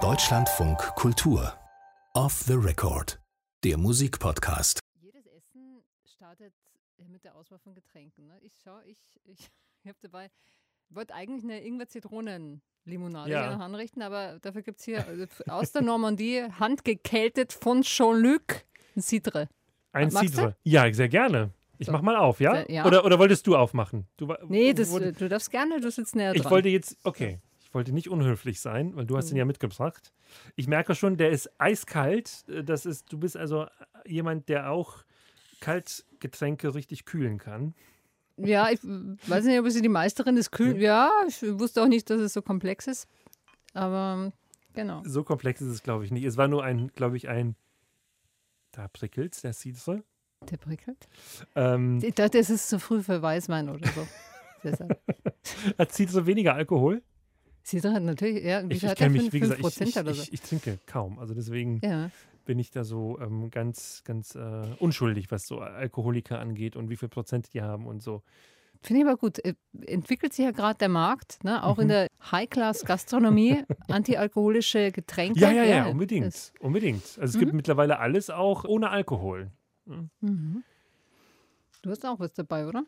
[0.00, 1.52] Deutschlandfunk Kultur.
[2.14, 3.20] Off the Record.
[3.64, 4.80] Der Musikpodcast.
[5.02, 6.54] Jedes Essen startet
[7.06, 8.28] mit der Auswahl von Getränken.
[8.28, 8.38] Ne?
[8.40, 9.40] Ich schau, ich, ich,
[9.82, 10.30] ich habe dabei,
[10.88, 13.56] wollte eigentlich eine Ingwer-Zitronen-Limonade Ja.
[13.58, 18.64] anrichten, aber dafür gibt es hier also aus der Normandie handgekältet von Jean-Luc
[18.96, 19.50] ein Cidre.
[19.92, 20.36] Ein Magst du?
[20.36, 20.56] Cidre.
[20.62, 21.50] Ja, sehr gerne.
[21.76, 21.92] Ich So.
[21.92, 22.64] mach mal auf, ja?
[22.70, 22.86] Ja.
[22.86, 24.06] Oder, oder wolltest du aufmachen?
[24.16, 26.52] Du, Nee, das, äh, du darfst gerne, du sitzt näher ich dran.
[26.52, 27.38] wollte jetzt, okay,
[27.72, 29.38] ich wollte nicht unhöflich sein, weil du hast ihn Mhm.
[29.38, 30.12] ja mitgebracht.
[30.56, 32.44] Ich merke schon, der ist eiskalt.
[32.68, 33.66] Das ist, du bist also
[34.04, 34.98] jemand, der auch
[35.60, 37.74] Kaltgetränke richtig kühlen kann.
[38.36, 40.78] ja, ich weiß nicht, ob sie die Meisterin des Kühlen.
[40.82, 43.08] Ja, ich wusste auch nicht, dass es so komplex ist.
[43.72, 44.32] Aber
[44.74, 45.02] genau.
[45.06, 46.24] So komplex ist es, glaube ich, nicht.
[46.24, 47.56] Es war nur ein, glaube ich, ein,
[48.72, 50.02] da prickelt's, der Cidre.
[50.50, 51.08] Der prickelt.
[51.54, 54.06] Ähm, Ich dachte, es ist zu früh für Weißwein oder so.
[55.78, 57.02] Hat Cidre weniger Alkohol?
[57.64, 60.24] Cidre hat natürlich, ja, Ich, ich kenne mich, wie gesagt, ich, ich, so.
[60.32, 61.18] ich, trinke kaum.
[61.18, 62.10] Also deswegen Ja.
[62.44, 66.96] bin ich da so ähm, ganz, ganz äh, unschuldig, was so Alkoholiker angeht und wie
[66.96, 68.22] viel Prozent die haben und so.
[68.84, 69.38] Finde ich aber gut.
[69.44, 69.54] Äh,
[69.86, 71.62] Entwickelt sich ja gerade der Markt, ne?
[71.62, 71.90] auch in Mhm.
[71.90, 75.38] der High-Class-Gastronomie, antialkoholische Getränke.
[75.38, 76.26] Ja, ja, ja, unbedingt.
[76.26, 77.02] das- Unbedingt.
[77.20, 79.50] Also es gibt mittlerweile alles auch ohne Alkohol.
[80.20, 80.64] Mhm.
[81.82, 82.84] Du hast auch was dabei, oder?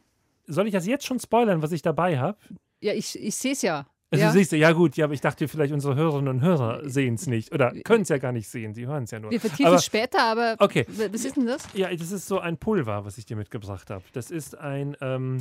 [0.46, 2.38] Soll ich das jetzt schon spoilern, was ich dabei habe?
[2.80, 3.86] Ja, ich, ich sehe es ja.
[4.10, 4.32] Also ja.
[4.32, 7.26] du siehst, ja gut, ja, aber ich dachte vielleicht unsere Hörerinnen und Hörer sehen es
[7.26, 9.30] nicht oder können es ja gar nicht sehen, sie hören es ja nur.
[9.30, 11.66] Wir vertiefen es später, aber Okay, was ist denn das?
[11.74, 14.04] ja, das ist so ein Pulver, was ich dir mitgebracht habe.
[14.12, 15.38] Das ist ein, ähm,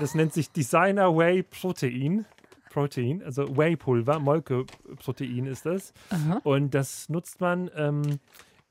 [0.00, 2.26] das nennt sich Designer Whey Protein.
[2.70, 5.92] Protein, also Whey-Pulver, Molkeprotein ist das.
[6.10, 6.40] Aha.
[6.44, 8.20] Und das nutzt man ähm,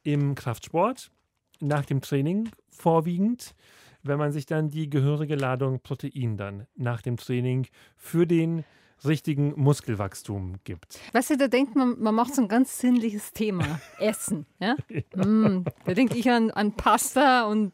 [0.04, 1.12] im Kraftsport
[1.60, 3.54] nach dem Training vorwiegend,
[4.02, 8.64] wenn man sich dann die gehörige Ladung Protein dann nach dem Training für den
[9.06, 11.00] richtigen Muskelwachstum gibt.
[11.14, 13.80] Weißt du, da denkt man, man macht so ein ganz sinnliches Thema.
[14.00, 14.46] Essen.
[14.60, 14.76] Ja?
[15.16, 17.74] Mm, da denke ich an, an Pasta und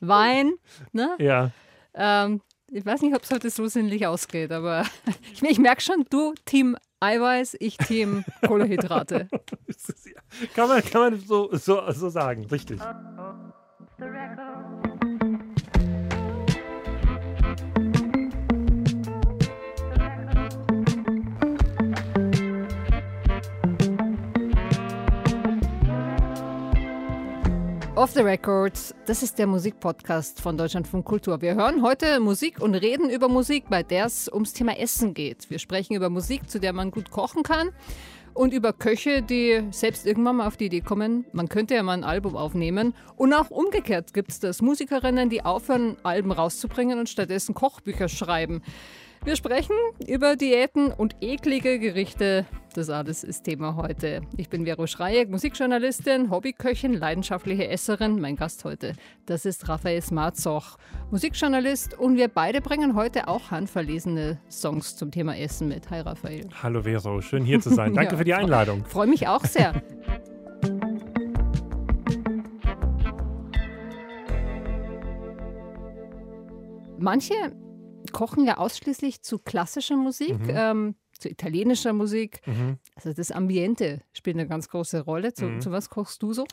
[0.00, 0.52] Wein.
[0.92, 1.16] Ne?
[1.18, 1.50] Ja,
[1.94, 4.84] Ähm, ich weiß nicht, ob es heute so sinnlich ausgeht, aber
[5.32, 9.28] ich, ich merke schon, du Team Eiweiß, ich Team Kohlenhydrate.
[9.32, 10.46] ja.
[10.54, 12.80] kann man, kann man so, so, so sagen, richtig.
[27.96, 31.40] Off the Records, das ist der Musikpodcast von Deutschlandfunk Kultur.
[31.40, 35.48] Wir hören heute Musik und reden über Musik, bei der es ums Thema Essen geht.
[35.48, 37.70] Wir sprechen über Musik, zu der man gut kochen kann
[38.34, 41.94] und über Köche, die selbst irgendwann mal auf die Idee kommen, man könnte ja mal
[41.94, 42.94] ein Album aufnehmen.
[43.16, 44.60] Und auch umgekehrt gibt es das.
[44.60, 48.60] Musikerinnen, die aufhören, Alben rauszubringen und stattdessen Kochbücher schreiben.
[49.26, 49.74] Wir sprechen
[50.06, 52.46] über Diäten und eklige Gerichte.
[52.76, 54.20] Das alles ist Thema heute.
[54.36, 58.20] Ich bin Vero Schreieck, Musikjournalistin, Hobbyköchin, leidenschaftliche Esserin.
[58.20, 58.92] Mein Gast heute,
[59.26, 60.76] das ist Raphael Smarzoch,
[61.10, 61.98] Musikjournalist.
[61.98, 65.90] Und wir beide bringen heute auch handverlesene Songs zum Thema Essen mit.
[65.90, 66.48] Hi Raphael.
[66.62, 67.94] Hallo Vero, schön hier zu sein.
[67.94, 68.18] Danke Ja.
[68.18, 68.84] für die Einladung.
[68.84, 69.72] Freue mich auch sehr.
[76.98, 77.34] Manche
[78.16, 80.50] kochen ja ausschließlich zu klassischer Musik, Mhm.
[80.50, 82.40] ähm, zu italienischer Musik.
[82.46, 82.78] Mhm.
[82.94, 85.32] Also das Ambiente spielt eine ganz große Rolle.
[85.32, 85.60] Zu, Mhm.
[85.60, 86.44] zu was kochst du so?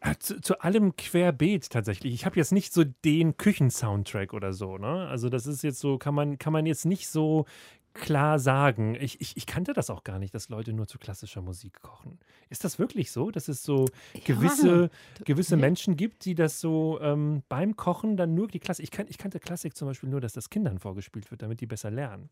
[0.00, 2.12] Äh, Zu, zu allem querbeet tatsächlich.
[2.12, 4.76] Ich habe jetzt nicht so den Küchensoundtrack oder so.
[4.78, 5.06] Ne?
[5.08, 7.46] Also das ist jetzt so, kann man, kann man jetzt nicht so
[7.94, 8.96] klar sagen.
[9.00, 12.18] Ich, ich, ich kannte das auch gar nicht, dass Leute nur zu klassischer Musik kochen.
[12.50, 13.86] Ist das wirklich so, dass es so
[14.24, 14.90] gewisse,
[15.24, 15.56] gewisse.
[15.56, 18.84] Menschen gibt, die das so ähm, beim Kochen dann nur die Klassik.
[18.84, 21.66] Ich, kan, ich kannte Klassik zum Beispiel nur, dass das Kindern vorgespielt wird, damit die
[21.66, 22.30] besser lernen.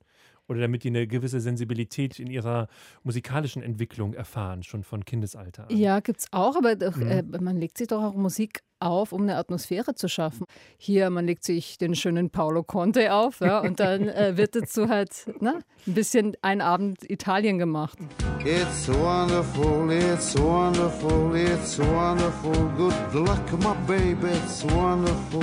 [0.49, 2.69] Oder damit die eine gewisse Sensibilität in ihrer
[3.03, 5.77] musikalischen Entwicklung erfahren, schon von Kindesalter an.
[5.77, 7.03] Ja, gibt es auch, aber doch, Mhm.
[7.07, 10.47] äh, man legt sich doch auch Musik auf, um eine Atmosphäre zu schaffen.
[10.79, 14.89] Hier, man legt sich den schönen Paolo Conte auf ja, und dann äh, wird dazu
[14.89, 17.99] halt ne, ein bisschen ein Abend Italien gemacht.
[18.45, 22.53] It's wonderful, it's wonderful, it's wonderful.
[22.77, 25.43] Good luck, my baby, it's wonderful,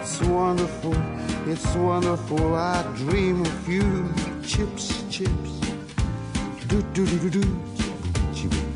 [0.00, 0.94] it's wonderful,
[1.46, 2.54] it's wonderful.
[2.54, 4.08] I dream of you,
[4.42, 5.60] chips, chips.
[6.68, 7.40] Do do do do do,
[8.32, 8.66] chiboom,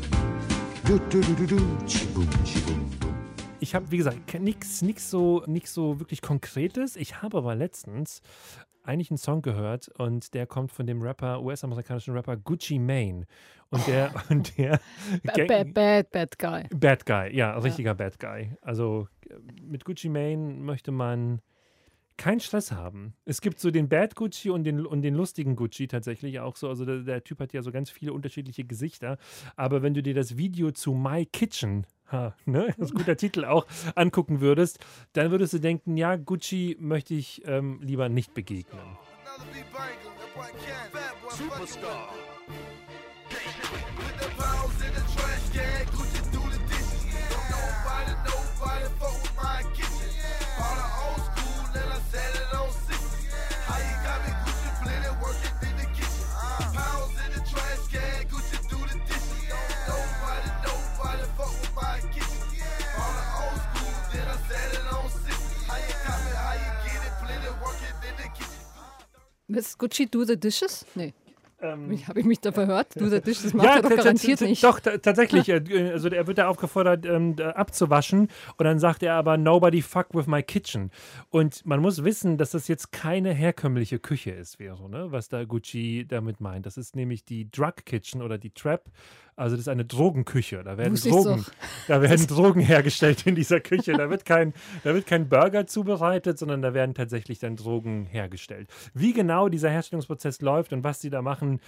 [0.85, 3.02] do do do do do, chiboom, chiboom, boom.
[3.63, 6.97] Ich habe, wie gesagt, nichts nix so, nix so wirklich Konkretes.
[6.97, 8.21] Ich habe aber letztens
[8.83, 13.25] eigentlich einen Song gehört und der kommt von dem Rapper, US-amerikanischen Rapper Gucci Mane.
[13.69, 14.81] Und der, und der
[15.23, 16.77] Bad, bad, bad, bad guy.
[16.77, 18.51] Bad Guy, ja, richtiger Bad Guy.
[18.61, 21.39] Also äh, mit Gucci Mane möchte man
[22.23, 23.15] keinen Stress haben.
[23.25, 26.69] Es gibt so den Bad Gucci und den, und den lustigen Gucci tatsächlich auch so.
[26.69, 29.17] Also der, der Typ hat ja so ganz viele unterschiedliche Gesichter.
[29.57, 32.73] Aber wenn du dir das Video zu My Kitchen Ha, ne?
[32.77, 34.79] Das ist ein guter Titel auch angucken würdest,
[35.11, 38.79] dann würdest du denken, ja, Gucci möchte ich ähm, lieber nicht begegnen.
[41.29, 42.13] Superstar.
[69.47, 70.85] Was Gucci do the dishes?
[70.95, 71.13] Nee.
[71.61, 72.87] Ähm, Habe ich mich da verhört?
[72.99, 74.61] Do the dishes macht er doch garantiert nicht.
[74.65, 75.47] Doch, ta- tatsächlich.
[75.47, 78.27] äh, Also er wird da aufgefordert, ähm, abzuwaschen.
[78.57, 80.91] Und dann sagt er aber, nobody fuck with my kitchen.
[81.29, 85.07] Und man muss wissen, dass das jetzt keine herkömmliche Küche ist, wäre, ne?
[85.13, 86.65] was da Gucci damit meint.
[86.65, 88.83] Das ist nämlich die Drug Kitchen oder die Trap.
[89.35, 90.63] Also das ist eine Drogenküche.
[90.63, 91.45] Da werden Drogen,
[91.87, 93.93] da werden Drogen hergestellt in dieser Küche.
[93.93, 94.53] Da wird kein,
[94.83, 98.69] da wird kein Burger zubereitet, sondern da werden tatsächlich dann Drogen hergestellt.
[98.93, 101.59] Wie genau dieser Herstellungsprozess läuft und was sie da machen,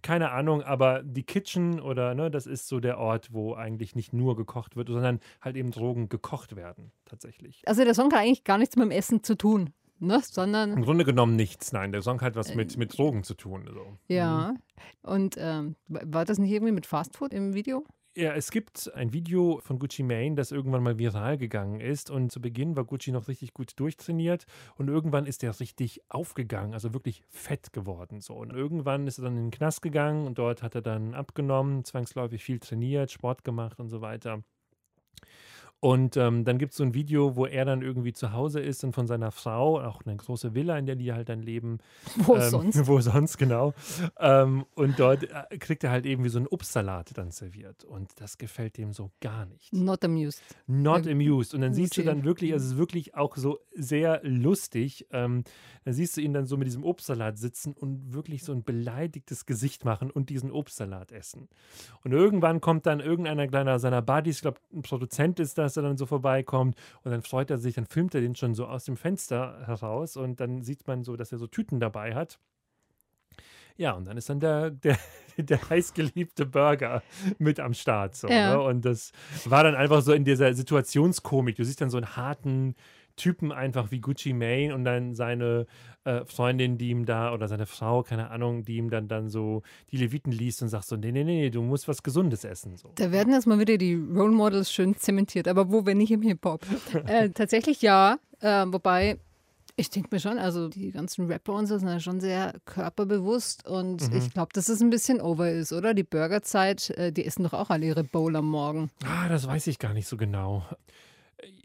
[0.00, 4.12] keine Ahnung, aber die Kitchen oder ne, das ist so der Ort, wo eigentlich nicht
[4.12, 7.62] nur gekocht wird, sondern halt eben Drogen gekocht werden, tatsächlich.
[7.66, 9.70] Also der Song hat eigentlich gar nichts mit dem Essen zu tun,
[10.02, 10.20] ne?
[10.22, 11.92] sondern Im Grunde genommen nichts, nein.
[11.92, 13.68] Der Song hat was mit, mit Drogen zu tun.
[13.72, 13.98] So.
[14.08, 14.54] ja.
[15.02, 17.84] Und ähm, war das nicht irgendwie mit Fastfood im Video?
[18.14, 22.10] Ja, es gibt ein Video von Gucci Mane, das irgendwann mal viral gegangen ist.
[22.10, 24.44] Und zu Beginn war Gucci noch richtig gut durchtrainiert.
[24.76, 28.20] Und irgendwann ist er richtig aufgegangen, also wirklich fett geworden.
[28.20, 28.34] So.
[28.34, 31.84] Und irgendwann ist er dann in den Knast gegangen und dort hat er dann abgenommen,
[31.84, 34.42] zwangsläufig viel trainiert, Sport gemacht und so weiter.
[35.84, 38.84] Und ähm, dann gibt es so ein Video, wo er dann irgendwie zu Hause ist
[38.84, 41.78] und von seiner Frau, auch eine große Villa, in der die halt dann leben,
[42.18, 42.86] Wo ähm, sonst?
[42.86, 43.74] Wo sonst, genau.
[44.20, 47.82] ähm, und dort äh, kriegt er halt eben wie so einen Obstsalat dann serviert.
[47.82, 49.72] Und das gefällt dem so gar nicht.
[49.72, 50.40] Not amused.
[50.68, 51.52] Not amused.
[51.52, 55.08] Und dann siehst du dann wirklich, also es ist wirklich auch so sehr lustig.
[55.10, 55.42] Ähm,
[55.84, 59.46] dann siehst du ihn dann so mit diesem Obstsalat sitzen und wirklich so ein beleidigtes
[59.46, 61.48] Gesicht machen und diesen Obstsalat essen.
[62.04, 65.82] Und irgendwann kommt dann irgendeiner kleiner seiner Buddies, ich glaube, ein Produzent ist das, der
[65.82, 68.84] dann so vorbeikommt und dann freut er sich, dann filmt er den schon so aus
[68.84, 72.38] dem Fenster heraus und dann sieht man so, dass er so Tüten dabei hat.
[73.76, 74.98] Ja, und dann ist dann der, der,
[75.38, 77.02] der heißgeliebte Burger
[77.38, 78.14] mit am Start.
[78.16, 78.56] So, Ja.
[78.56, 78.60] ne?
[78.62, 79.12] Und das
[79.44, 81.56] war dann einfach so in dieser Situationskomik.
[81.56, 82.74] Du siehst dann so einen harten
[83.16, 85.66] Typen einfach wie Gucci Mane und dann seine
[86.04, 89.62] äh, Freundin, die ihm da, oder seine Frau, keine Ahnung, die ihm dann, dann so
[89.90, 92.76] die Leviten liest und sagt so, nee, nee, nee, du musst was Gesundes essen.
[92.76, 92.90] So.
[92.96, 96.22] Da werden jetzt mal wieder die Role Models schön zementiert, aber wo, wenn nicht im
[96.22, 96.62] Hip-Hop?
[97.06, 99.18] äh, tatsächlich ja, äh, wobei
[99.74, 103.66] ich denke mir schon, also die ganzen Rapper und so sind ja schon sehr körperbewusst
[103.66, 104.16] und Mhm.
[104.18, 105.94] ich glaube, dass es ein bisschen over ist, oder?
[105.94, 108.90] Die Burgerzeit, äh, die essen doch auch alle ihre Bowl am Morgen.
[109.04, 110.66] Ah, das weiß ich gar nicht so genau.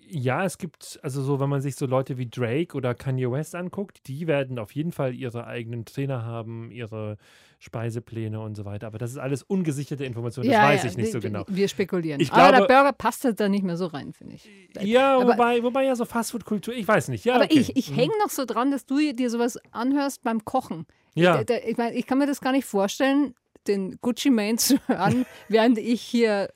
[0.09, 3.55] Ja, es gibt, also so, wenn man sich so Leute wie Drake oder Kanye West
[3.55, 7.17] anguckt, die werden auf jeden Fall ihre eigenen Trainer haben, ihre
[7.59, 8.87] Speisepläne und so weiter.
[8.87, 11.43] Aber das ist alles ungesicherte Information, das weiß ich nicht so wir- genau.
[11.47, 12.21] Wir spekulieren.
[12.21, 14.49] Ich aber glaube- der Burger passt halt da nicht mehr so rein, finde ich.
[14.81, 17.25] Ja, aber- wobei, wobei ja so Fastfood-Kultur, ich weiß nicht.
[17.25, 17.59] Ja, aber okay.
[17.59, 20.85] ich, ich hänge noch so dran, dass du dir sowas anhörst beim Kochen.
[21.15, 21.41] Ja.
[21.41, 23.33] Ich, ich, mein, ich kann mir das gar nicht vorstellen,
[23.67, 26.49] den Gucci Mane zu hören, während ich hier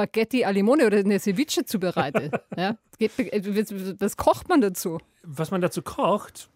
[0.00, 2.30] Spaghetti al Limone oder eine Ceviche zubereite.
[2.56, 2.76] ja?
[3.98, 4.98] Was kocht man dazu?
[5.22, 6.50] Was man dazu kocht,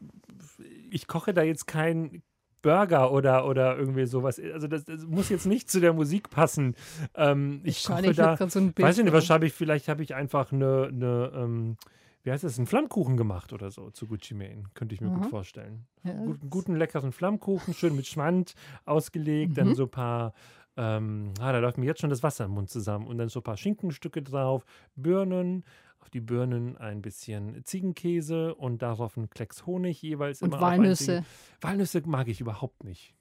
[0.91, 2.23] ich koche da jetzt kein
[2.63, 4.41] Burger oder, oder irgendwie sowas.
[4.41, 6.75] Also das, das muss jetzt nicht zu der Musik passen.
[7.15, 10.03] Ähm, ich ich da, so ein Bild weiß ich nicht, was habe ich, vielleicht habe
[10.03, 11.77] ich einfach eine, eine ähm,
[12.23, 14.65] wie heißt das, einen Flammkuchen gemacht oder so zu Gucci Mane.
[14.73, 15.29] Könnte ich mir gut Aha.
[15.29, 15.87] vorstellen.
[16.05, 18.55] Ja, Guten, guten, leckeren Flammkuchen, schön mit Schmand
[18.87, 19.75] ausgelegt, dann Mhm.
[19.75, 20.33] so ein paar,
[20.77, 23.41] ähm, ah, da läuft mir jetzt schon das Wasser im Mund zusammen und dann so
[23.41, 24.65] ein paar Schinkenstücke drauf,
[24.97, 25.65] Birnen,
[26.01, 30.43] auf die Birnen ein bisschen Ziegenkäse und darauf ein Klecks Honig jeweils.
[30.43, 31.25] Und Walnüsse.
[31.61, 33.15] Walnüsse mag ich überhaupt nicht.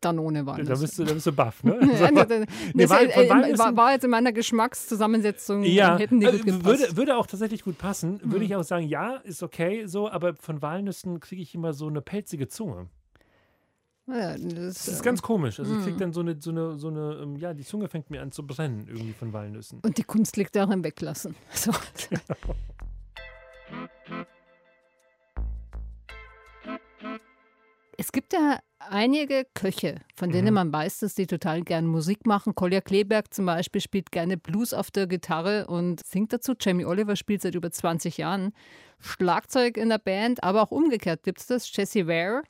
[0.00, 0.80] Dann ohne Da Walnüsse.
[0.80, 1.76] bist du, da bist du baff, ne?
[2.74, 6.44] Nee, Wal- äh, äh, war, war jetzt in meiner Geschmackszusammensetzung, Ja, hätten die äh, gut
[6.46, 6.64] gepasst.
[6.64, 8.18] würde, würde auch tatsächlich gut passen.
[8.22, 8.42] Würde Mhm.
[8.42, 12.00] ich auch sagen, ja, ist okay so, aber von Walnüssen kriege ich immer so eine
[12.00, 12.88] pelzige Zunge.
[14.06, 15.58] Ja, das, Das ist ganz komisch.
[15.60, 18.10] Also ich kriege dann so eine, so eine, so eine, ähm, ja, die Zunge fängt
[18.10, 19.80] mir an zu brennen irgendwie von Walnüssen.
[19.82, 21.34] Und die Kunst liegt auch im Weglassen.
[21.54, 21.72] So.
[27.98, 30.54] Es gibt ja einige Köche, von denen Mhm.
[30.54, 32.54] man weiß, dass die total gern Musik machen.
[32.54, 36.54] Kolja Kleberg zum Beispiel spielt gerne Blues auf der Gitarre und singt dazu.
[36.58, 38.52] Jamie Oliver spielt seit über 20 Jahren
[38.98, 41.76] Schlagzeug in der Band, aber auch umgekehrt gibt es das.
[41.76, 42.42] Jessie Ware.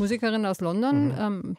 [0.00, 1.14] Musikerin aus London.
[1.16, 1.56] Ähm,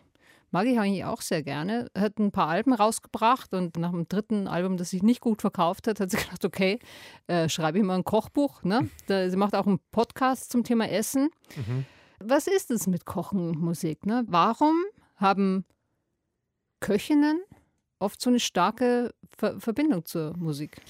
[0.52, 1.88] mag ich eigentlich auch sehr gerne.
[1.98, 5.88] Hat ein paar Alben rausgebracht und nach dem dritten Album, das sich nicht gut verkauft
[5.88, 6.80] hat, hat sie gedacht, okay,
[7.28, 8.64] äh, schreibe ich mal ein Kochbuch.
[8.64, 8.90] Ne?
[9.08, 11.30] Da, sie macht auch einen Podcast zum Thema Essen.
[12.20, 14.06] Was ist es mit Kochen und Musik?
[14.06, 14.24] Ne?
[14.28, 14.76] Warum
[15.16, 15.66] haben
[16.80, 17.42] Köchinnen
[18.00, 20.82] oft so eine starke Ver Verbindung zur Musik?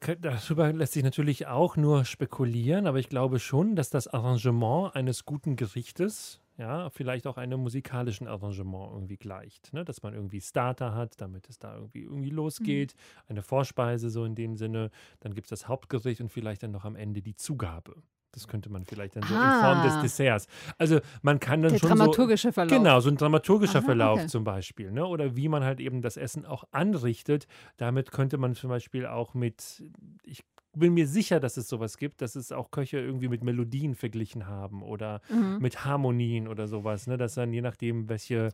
[0.00, 4.94] Da- Darüber lässt sich natürlich auch nur spekulieren, aber ich glaube schon, dass das Arrangement
[4.94, 9.72] eines guten Gerichtes, ja, vielleicht auch einem musikalischen Arrangement irgendwie gleicht.
[9.74, 9.84] Ne?
[9.84, 12.94] Dass man irgendwie Starter hat, damit es da irgendwie, irgendwie losgeht,
[13.28, 16.84] eine Vorspeise so in dem Sinne, dann gibt es das Hauptgericht und vielleicht dann noch
[16.84, 18.02] am Ende die Zugabe.
[18.36, 20.02] Das könnte man vielleicht dann so in Form des Ah.
[20.02, 20.46] Desserts.
[20.76, 22.78] Also man kann dann Der schon dramaturgische so, Verlauf.
[22.78, 24.26] Genau, so ein dramaturgischer Aha, Verlauf okay.
[24.28, 24.92] zum Beispiel.
[24.92, 25.06] Ne?
[25.06, 27.46] Oder wie man halt eben das Essen auch anrichtet.
[27.78, 29.82] Damit könnte man zum Beispiel auch mit,
[30.22, 33.94] ich bin mir sicher, dass es sowas gibt, dass es auch Köche irgendwie mit Melodien
[33.94, 35.56] verglichen haben oder Mhm.
[35.58, 37.06] mit Harmonien oder sowas.
[37.06, 37.16] Ne?
[37.16, 38.50] Dass dann je nachdem, welche,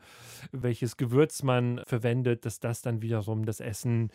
[0.53, 4.11] welches Gewürz man verwendet, dass das dann wiederum das Essen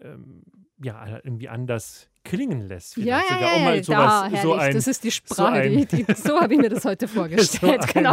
[0.00, 0.42] ähm,
[0.82, 2.96] ja irgendwie anders klingen lässt.
[2.96, 4.40] Ja, ja, ja, um mal da, sowas, herrlich.
[4.42, 7.08] so ein, das ist die Sprache, ein- die, die, so habe ich mir das heute
[7.08, 7.80] vorgestellt.
[7.80, 8.12] ein- genau.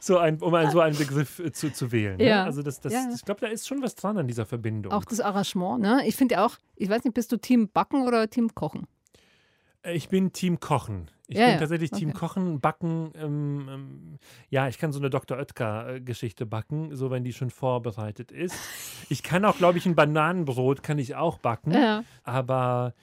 [0.00, 2.16] so ein, um ein, so einen Begriff äh, zu, zu wählen.
[2.16, 2.26] Ne?
[2.26, 2.44] Ja.
[2.44, 3.08] Also das, das, Ja.
[3.14, 4.92] ich glaube, da ist schon was dran an dieser Verbindung.
[4.92, 6.02] Auch das Arrangement, ne?
[6.06, 8.86] Ich finde ja auch, ich weiß nicht, bist du Team Backen oder Team Kochen?
[9.82, 11.10] Äh, Ich bin Team Kochen.
[11.32, 12.18] Ich Ja, bin tatsächlich Team Okay.
[12.18, 13.12] Kochen, Backen.
[13.14, 15.38] Ähm, ähm, ja, ich kann so eine Dr.
[15.38, 18.56] Oetker-Geschichte backen, so wenn die schon vorbereitet ist.
[19.08, 22.02] Ich kann auch, glaube ich, ein Bananenbrot kann ich auch backen, Ja.
[22.24, 23.00] aber äh,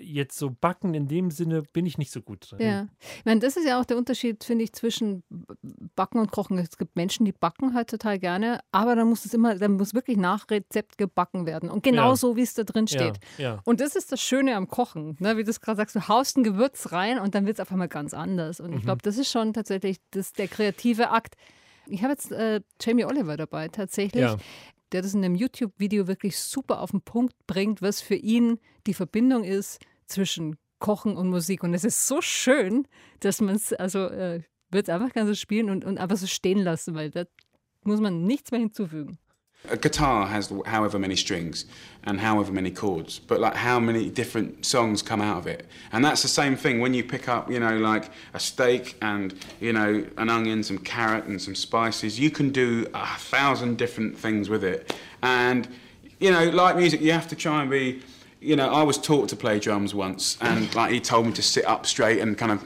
[0.00, 2.60] jetzt so backen in dem Sinne bin ich nicht so gut drin.
[2.60, 2.88] Ja.
[3.18, 5.22] Ich meine, das ist ja auch der Unterschied, finde ich, zwischen
[5.94, 6.58] Backen und Kochen.
[6.58, 9.94] Es gibt Menschen, die backen halt total gerne, aber dann muss es immer, dann muss
[9.94, 11.70] wirklich nach Rezept gebacken werden.
[11.70, 12.16] Und genau Ja.
[12.16, 13.18] so, wie es da drin steht.
[13.38, 13.60] Ja, ja.
[13.64, 15.36] Und das ist das Schöne am Kochen, ne?
[15.36, 17.70] wie du es gerade sagst, du haust ein Gewürz rein und dann wird es auf
[17.72, 18.60] einmal ganz anders.
[18.60, 18.84] Und ich Mhm.
[18.86, 21.34] glaube, das ist schon tatsächlich das, der kreative Akt.
[21.88, 24.36] Ich habe jetzt äh, Jamie Oliver dabei, tatsächlich, Ja.
[24.92, 28.94] Der das in einem YouTube-Video wirklich super auf den Punkt bringt, was für ihn die
[28.94, 31.62] Verbindung ist zwischen Kochen und Musik.
[31.62, 32.86] Und es ist so schön,
[33.20, 36.58] dass man es, also äh, wird einfach ganz so spielen und, und einfach so stehen
[36.58, 37.24] lassen, weil da
[37.84, 39.18] muss man nichts mehr hinzufügen.
[39.70, 41.64] A guitar has however many strings
[42.04, 45.66] and however many chords, but like how many different songs come out of it.
[45.92, 49.34] And that's the same thing when you pick up, you know, like a steak and,
[49.60, 52.18] you know, an onion, some carrot and some spices.
[52.18, 54.94] You can do a thousand different things with it.
[55.22, 55.68] And,
[56.20, 58.02] you know, like music, you have to try and be,
[58.40, 61.42] you know, I was taught to play drums once and like he told me to
[61.42, 62.64] sit up straight and kind of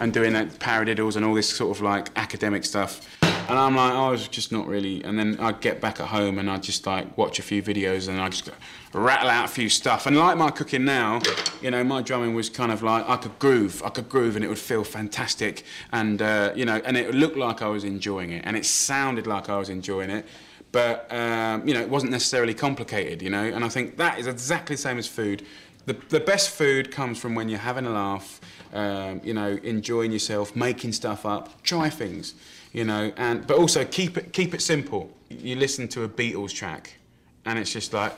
[0.00, 3.23] and doing like paradiddles and all this sort of like academic stuff.
[3.46, 5.04] And I'm like, I was just not really.
[5.04, 8.08] And then I'd get back at home and I'd just like watch a few videos
[8.08, 8.50] and I'd just
[8.94, 10.06] rattle out a few stuff.
[10.06, 11.20] And like my cooking now,
[11.60, 14.44] you know, my drumming was kind of like I could groove, I could groove and
[14.44, 15.64] it would feel fantastic.
[15.92, 19.26] And, uh, you know, and it looked like I was enjoying it and it sounded
[19.26, 20.26] like I was enjoying it.
[20.72, 23.44] But, um, you know, it wasn't necessarily complicated, you know.
[23.44, 25.44] And I think that is exactly the same as food.
[25.86, 28.40] The, the best food comes from when you're having a laugh,
[28.72, 32.34] um, you know, enjoying yourself, making stuff up, try things,
[32.74, 35.10] you know, and but also keep it keep it simple.
[35.30, 36.98] You listen to a Beatles track,
[37.46, 38.12] and it's just like,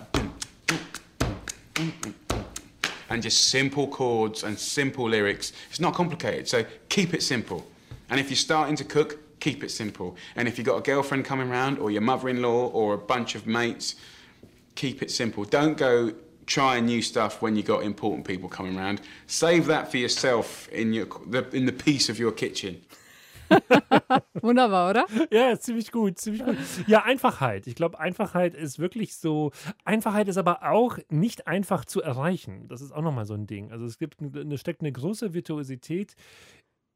[3.09, 5.53] and just simple chords and simple lyrics.
[5.71, 7.65] It's not complicated, so keep it simple.
[8.09, 10.17] And if you're starting to cook, keep it simple.
[10.37, 13.47] And if you've got a girlfriend coming round, or your mother-in-law, or a bunch of
[13.47, 13.97] mates,
[14.75, 15.45] keep it simple.
[15.45, 16.15] Don't go
[16.47, 19.03] trying new stuff when you've got important people coming round.
[19.27, 22.81] Save that for yourself in your the, in the peace of your kitchen.
[24.43, 25.07] Wunderbar, oder?
[25.31, 26.57] Ja, ziemlich gut, ziemlich gut.
[26.87, 27.67] Ja, Einfachheit.
[27.67, 29.53] Ich glaube, Einfachheit ist wirklich so.
[29.85, 32.69] Einfachheit ist aber auch nicht einfach zu erreichen.
[32.69, 33.73] Das ist auch nochmal so ein Ding.
[33.73, 36.15] Also es gibt eine, steckt eine große Virtuosität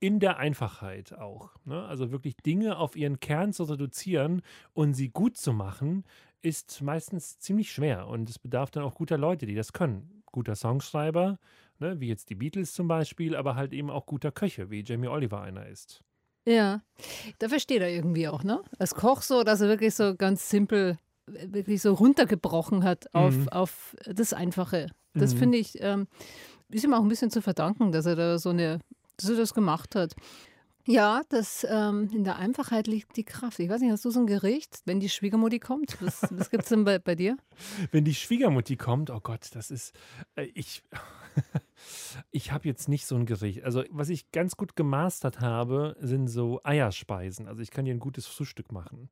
[0.01, 1.55] in der Einfachheit auch.
[1.65, 1.85] Ne?
[1.85, 4.43] Also wirklich Dinge auf ihren Kern zu reduzieren
[4.73, 6.05] und sie gut zu machen,
[6.43, 8.09] ist meistens ziemlich schwer.
[8.09, 10.23] Und es bedarf dann auch guter Leute, die das können.
[10.33, 11.39] Guter Songschreiber,
[11.79, 12.01] ne?
[12.01, 15.43] wie jetzt die Beatles zum Beispiel, aber halt eben auch guter Köche, wie Jamie Oliver
[15.43, 16.03] einer ist.
[16.47, 16.81] Ja,
[17.39, 18.63] da versteht er irgendwie auch, ne?
[18.79, 23.49] Als Koch so, dass er wirklich so ganz simpel, wirklich so runtergebrochen hat auf, Mhm.
[23.51, 24.89] auf das Einfache.
[25.15, 25.39] Das Mhm.
[25.39, 26.09] finde ich, ähm,
[26.71, 28.79] ist ihm auch ein bisschen zu verdanken, dass er da so eine
[29.17, 30.15] dass er das gemacht hat.
[30.87, 33.59] Ja, das, ähm, in der Einfachheit liegt die Kraft.
[33.59, 36.01] Ich weiß nicht, hast du so ein Gericht, wenn die Schwiegermutti kommt?
[36.01, 37.37] Was, was gibt es denn bei, bei dir?
[37.93, 39.93] Wenn die Schwiegermutti kommt, oh Gott, das ist,
[40.37, 40.83] äh, ich,
[42.31, 43.65] ich habe jetzt nicht so ein Gericht.
[43.65, 47.47] Also was ich ganz gut gemastert habe, sind so Eierspeisen.
[47.47, 49.11] Also ich kann dir ein gutes Frühstück machen.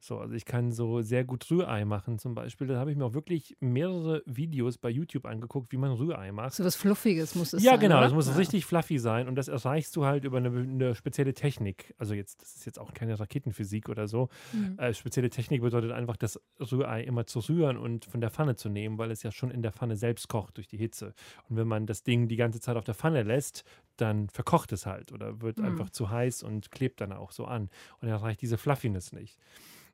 [0.00, 2.68] So, also ich kann so sehr gut Rührei machen zum Beispiel.
[2.68, 6.54] Da habe ich mir auch wirklich mehrere Videos bei YouTube angeguckt, wie man Rührei macht.
[6.54, 7.80] So was Fluffiges muss es ja, sein.
[7.80, 8.04] genau, oder?
[8.04, 8.34] das muss ja.
[8.34, 11.94] richtig fluffy sein und das erreichst du halt über eine, eine spezielle Technik.
[11.98, 14.28] Also jetzt, das ist jetzt auch keine Raketenphysik oder so.
[14.52, 14.78] Mhm.
[14.78, 18.68] Äh, spezielle Technik bedeutet einfach, das Rührei immer zu rühren und von der Pfanne zu
[18.68, 21.12] nehmen, weil es ja schon in der Pfanne selbst kocht durch die Hitze.
[21.48, 23.64] Und wenn man das Ding die ganze Zeit auf der Pfanne lässt,
[23.96, 25.64] dann verkocht es halt oder wird Mhm.
[25.64, 27.62] einfach zu heiß und klebt dann auch so an.
[27.62, 29.38] Und dann erreicht diese Fluffiness nicht.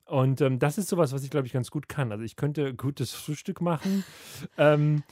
[0.07, 2.13] Und ähm, das ist sowas, was ich glaube ich ganz gut kann.
[2.13, 4.05] Also ich könnte gutes Frühstück machen.
[4.59, 5.03] ähm,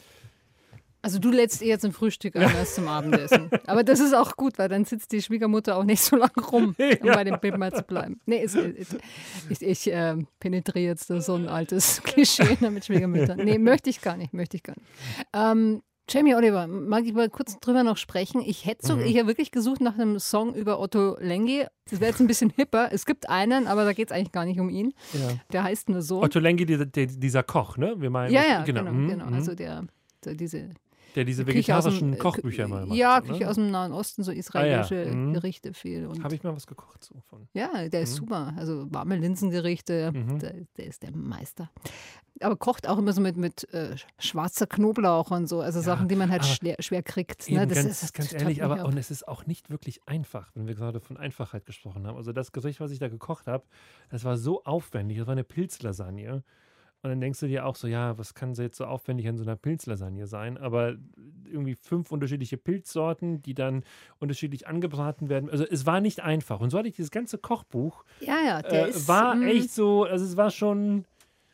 [1.04, 3.50] Also du lädst eher zum Frühstück ein als zum Abendessen.
[3.66, 6.76] Aber das ist auch gut, weil dann sitzt die Schwiegermutter auch nicht so lange rum,
[7.00, 8.20] um bei dem Bild mal zu bleiben.
[8.26, 13.38] Nee, es, ich, ich äh, penetriere jetzt so ein altes Klischee ne, mit Schwiegermüttern.
[13.38, 14.86] Nee, möchte ich gar nicht, möchte ich gar nicht.
[15.32, 18.42] Ähm, Jamie Oliver, mag ich mal kurz drüber noch sprechen?
[18.44, 19.02] Ich hätte so, Mhm.
[19.04, 21.64] ich habe wirklich gesucht nach einem Song über Otto Lengi.
[21.90, 22.90] Das wäre jetzt ein bisschen hipper.
[22.92, 24.92] Es gibt einen, aber da geht es eigentlich gar nicht um ihn.
[25.12, 25.20] ja.
[25.52, 26.22] Der heißt nur so.
[26.22, 27.94] Otto Lengi, dieser, dieser Koch, ne?
[27.98, 29.26] Wir meinen, ja, ja, genau, genau.
[29.26, 29.84] mhm, Also der,
[30.24, 30.70] der diese
[31.14, 32.96] der diese Küche aus dem- vegetarischen äh, Kochbücher mal macht.
[32.96, 33.48] Ja, Küche ne?
[33.50, 35.32] aus dem Nahen Osten, so israelische mhm.
[35.34, 36.08] Gerichte viel.
[36.22, 37.48] Habe ich mal was gekocht so von.
[37.52, 38.16] ja, der ist Mhm.
[38.16, 38.54] super.
[38.56, 40.38] Also warme Linsengerichte, Mhm.
[40.38, 41.70] der, der ist der Meister.
[42.40, 45.60] Aber kocht auch immer so mit, mit äh, schwarzer Knoblauch und so.
[45.60, 47.48] Also Ja, Sachen, die man halt schwer, schwer kriegt.
[47.50, 47.66] Ne?
[47.66, 50.74] Das ganz, ist, ganz ehrlich, aber und es ist auch nicht wirklich einfach, wenn wir
[50.74, 52.16] gerade von Einfachheit gesprochen haben.
[52.16, 53.64] Also das Gericht, was ich da gekocht habe,
[54.10, 55.18] das war so aufwendig.
[55.18, 56.42] Das war eine Pilzlasagne.
[57.02, 59.36] Und dann denkst du dir auch so, ja, was kann so jetzt so aufwendig an
[59.36, 60.56] so einer Pilzlasagne sein?
[60.56, 60.94] Aber
[61.50, 63.82] irgendwie fünf unterschiedliche Pilzsorten, die dann
[64.20, 65.50] unterschiedlich angebraten werden.
[65.50, 66.60] Also es war nicht einfach.
[66.60, 68.04] Und so hatte ich dieses ganze Kochbuch.
[68.20, 69.08] ja, ja, der Äh, ist.
[69.08, 71.04] war mm, echt so, also es war schon,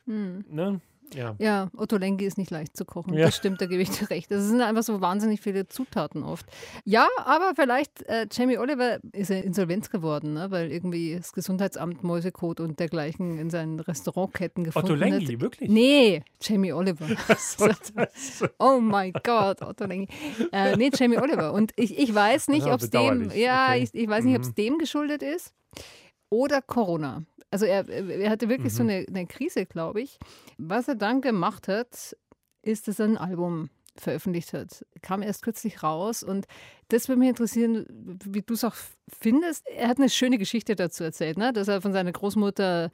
[0.05, 0.41] mm.
[0.51, 0.81] ne?
[1.15, 1.35] Ja.
[1.39, 3.15] Ja, Otto Lengi ist nicht leicht zu kochen.
[3.15, 3.27] Ja.
[3.27, 4.31] Das stimmt, da gebe ich dir recht.
[4.31, 6.47] Das sind einfach so wahnsinnig viele Zutaten oft.
[6.85, 10.51] Ja, aber vielleicht, äh, Jamie Oliver ist ja insolvenz geworden, ne?
[10.51, 15.41] weil irgendwie das Gesundheitsamt Mäusekot und dergleichen in seinen Restaurantketten gefunden Otto Lengi, hat.
[15.41, 15.71] wirklich?
[15.71, 17.07] Nee, Jamie Oliver.
[18.15, 20.09] So, Oh mein Gott, Otto Lengi.
[20.53, 21.53] Äh, nee, Jamie Oliver.
[21.53, 23.83] Und ich, ich weiß nicht, Ja, ob es dem, ja, Okay.
[23.85, 24.55] ich, ich weiß nicht, ob es Mhm.
[24.55, 25.53] dem geschuldet ist
[26.31, 27.23] oder Corona.
[27.51, 28.89] Also er, er hatte wirklich so Mhm.
[28.91, 30.19] eine, eine Krise, glaube ich.
[30.59, 32.17] Was er dann gemacht hat,
[32.63, 34.85] ist, dass er ein Album veröffentlicht hat.
[35.03, 36.47] Kam erst kürzlich raus und
[36.89, 37.85] das würde mich interessieren,
[38.25, 38.77] wie du es auch
[39.09, 39.67] findest.
[39.67, 41.53] Er hat eine schöne Geschichte dazu erzählt, ne?
[41.53, 42.91] dass er von seiner Großmutter,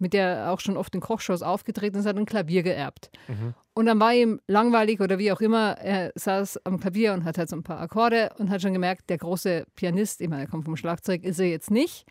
[0.00, 3.10] mit der er auch schon oft in Kochshows aufgetreten ist, hat ein Klavier geerbt.
[3.28, 3.54] Mhm.
[3.74, 7.38] Und dann war ihm langweilig oder wie auch immer, er saß am Klavier und hat
[7.38, 10.48] halt so ein paar Akkorde und hat schon gemerkt, der große Pianist, ich meine, er
[10.48, 12.04] kommt vom Schlagzeug, ist er jetzt nicht.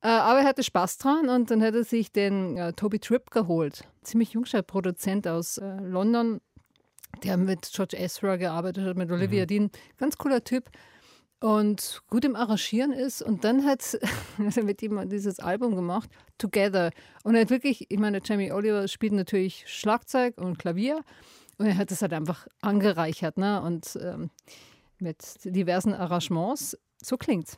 [0.00, 3.30] Äh, aber er hatte Spaß dran und dann hat er sich den äh, Toby Tripp
[3.30, 3.82] geholt.
[4.02, 6.40] Ziemlich jungscher Produzent aus äh, London,
[7.24, 9.70] der mit George Ezra gearbeitet hat, mit Olivia Dean.
[9.96, 10.70] Ganz cooler Typ
[11.40, 13.22] und gut im Arrangieren ist.
[13.22, 13.98] Und dann hat
[14.38, 16.90] hat er mit ihm dieses Album gemacht, Together.
[17.24, 21.02] Und er hat wirklich, ich meine, Jamie Oliver spielt natürlich Schlagzeug und Klavier.
[21.58, 23.60] Und er hat das halt einfach angereichert, ne?
[23.62, 24.30] Und ähm,
[25.00, 26.78] mit diversen Arrangements.
[27.02, 27.56] So klingt's.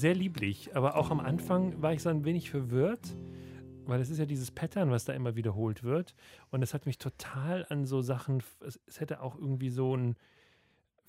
[0.00, 3.16] Sehr lieblich, aber auch am Anfang war ich so ein wenig verwirrt,
[3.86, 6.14] weil es ist ja dieses Pattern, was da immer wiederholt wird.
[6.50, 10.16] Und es hat mich total an so Sachen, es, es hätte auch irgendwie so ein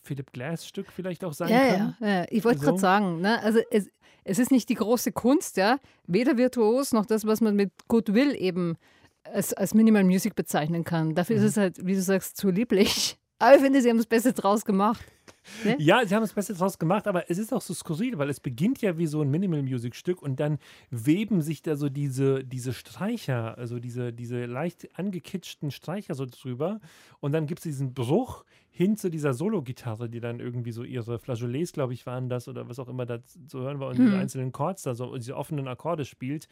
[0.03, 1.95] Philip Glass-Stück vielleicht auch sein Ja, können.
[2.01, 2.25] ja, ja.
[2.29, 2.65] Ich wollte So.
[2.65, 3.39] gerade sagen, ne?
[3.43, 3.89] also es,
[4.23, 5.77] es ist nicht die große Kunst, ja,
[6.07, 8.77] weder virtuos noch das, was man mit Goodwill eben
[9.23, 11.13] als, als Minimal Music bezeichnen kann.
[11.13, 11.43] Dafür Mhm.
[11.43, 13.17] ist es halt, wie du sagst, zu lieblich.
[13.39, 15.03] Aber ich finde, sie haben das Beste draus gemacht.
[15.77, 18.39] Ja, sie haben das Beste draus gemacht, aber es ist auch so skurril, weil es
[18.39, 23.57] beginnt ja wie so ein Minimal-Music-Stück und dann weben sich da so diese, diese Streicher,
[23.57, 26.79] also diese, diese leicht angekitschten Streicher so drüber
[27.19, 31.19] und dann gibt es diesen Bruch hin zu dieser Solo-Gitarre, die dann irgendwie so ihre
[31.19, 34.17] Flageolets, glaube ich, waren das oder was auch immer da zu hören war und diese
[34.17, 36.47] einzelnen Chords da so, diese offenen Akkorde spielt.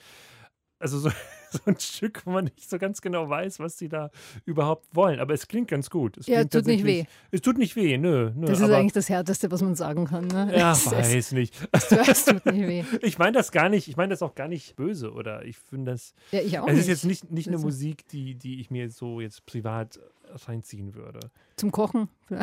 [0.79, 1.09] Also so,
[1.51, 4.09] so ein Stück, wo man nicht so ganz genau weiß, was sie da
[4.45, 5.19] überhaupt wollen.
[5.19, 6.17] Aber es klingt ganz gut.
[6.17, 8.31] Es Ja, tut nicht tatsächlich- Es tut nicht weh, nö.
[8.35, 10.27] nö Das ist eigentlich das Härteste, was man sagen kann.
[10.27, 10.53] Ne?
[10.57, 11.53] Ja, es, es, weiß nicht.
[11.71, 12.83] es tut nicht weh.
[13.01, 15.91] Ich meine das gar nicht, ich meine das auch gar nicht böse oder ich finde
[15.91, 16.81] das, Ja, ich auch es nicht.
[16.81, 19.99] ist jetzt nicht, nicht eine Also- Musik, die, die ich mir so jetzt privat
[20.45, 21.19] reinziehen würde.
[21.57, 22.07] Zum Kochen.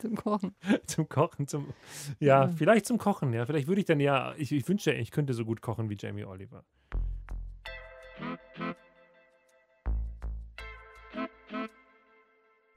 [0.00, 0.54] Zum Kochen.
[0.86, 1.68] Zum Kochen, zum,
[2.20, 2.48] ja, Ja.
[2.48, 3.46] vielleicht zum Kochen, ja.
[3.46, 6.24] Vielleicht würde ich dann ja, ich, ich wünschte, ich könnte so gut kochen wie Jamie
[6.24, 6.64] Oliver.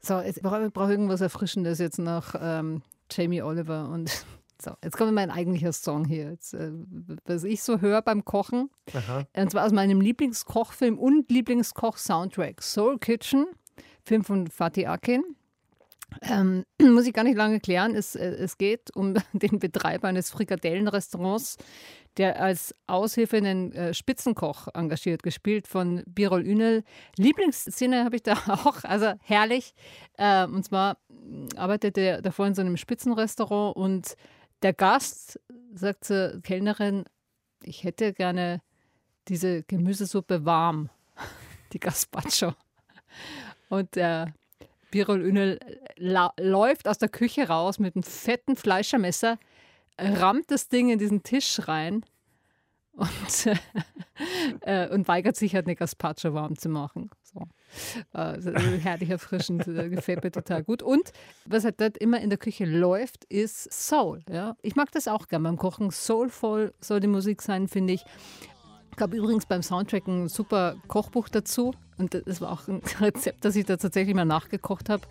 [0.02, 4.26] So, jetzt brauche ich brauche irgendwas Erfrischendes jetzt nach ähm, Jamie Oliver und
[4.62, 4.72] so.
[4.84, 6.32] Jetzt kommt mein eigentlicher Song hier.
[6.32, 6.72] Jetzt, äh,
[7.26, 8.72] was ich so höre beim Kochen.
[8.94, 9.26] Aha.
[9.36, 12.64] Und zwar aus meinem Lieblingskochfilm und Lieblingskoch-Soundtrack.
[12.64, 13.46] Soul Kitchen,
[14.04, 15.24] Film von Fatih Akin.
[16.22, 17.96] Ähm, muss ich gar nicht lange klären.
[17.96, 21.58] Es, äh, es geht um den Betreiber eines Frikadellenrestaurants,
[22.18, 26.84] der als Aushilfe einen äh, Spitzenkoch engagiert, gespielt von Birol Ünel.
[27.18, 29.74] Lieblingsszene habe ich da auch, also herrlich.
[30.18, 34.16] Äh, und zwar mh, arbeitet er davor in so einem Spitzenrestaurant und
[34.62, 35.40] der Gast
[35.74, 37.06] sagt zur Kellnerin,
[37.64, 38.62] ich hätte gerne
[39.28, 40.90] diese Gemüsesuppe warm,
[41.74, 42.54] die Gazpacho.
[43.70, 44.34] Und der
[44.92, 45.60] Birol Ünel
[45.98, 49.38] la- läuft aus der Küche raus mit einem fetten Fleischermesser,
[49.98, 52.04] rammt das Ding in diesen Tisch rein
[52.94, 53.50] und,
[54.62, 57.10] äh, und weigert sich halt eine Gazpacho warm zu machen.
[57.24, 57.48] So.
[58.18, 60.82] Äh, so herrlich erfrischend, äh, gefällt mir total gut.
[60.82, 61.12] Und
[61.46, 64.24] was halt dort immer in der Küche läuft, ist Soul.
[64.30, 64.56] Ja?
[64.62, 65.92] Ich mag das auch gern beim Kochen.
[65.92, 68.04] Soulvoll soll die Musik sein, finde ich.
[68.96, 71.74] gab übrigens beim Soundtrack ein super Kochbuch dazu.
[72.00, 75.04] Und das war auch ein Rezept, das ich da tatsächlich mal nachgekocht habe.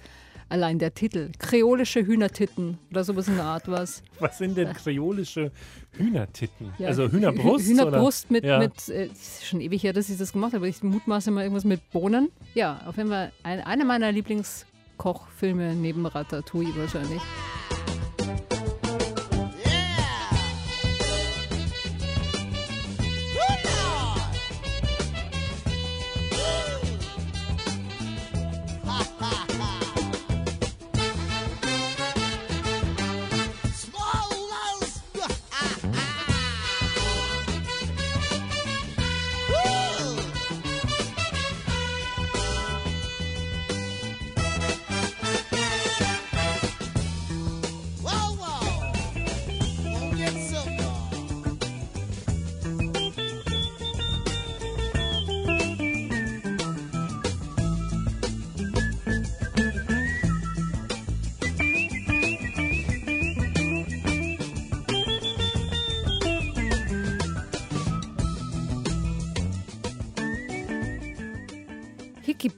[0.50, 1.28] Allein der Titel.
[1.38, 4.02] Kreolische Hühnertitten oder sowas in der Art was.
[4.18, 5.52] Was sind denn kreolische
[5.92, 6.72] Hühnertitten?
[6.78, 7.66] Ja, also Hü- Hühnerbrust?
[7.68, 8.32] Hühnerbrust oder?
[8.32, 8.58] mit, ja.
[8.58, 11.42] mit äh, ist schon ewig her, dass ich das gemacht habe, aber ich mutmaße mal
[11.42, 12.30] irgendwas mit Bohnen.
[12.54, 17.20] Ja, auf jeden Fall ein, einer meiner Lieblingskochfilme neben Ratatouille wahrscheinlich.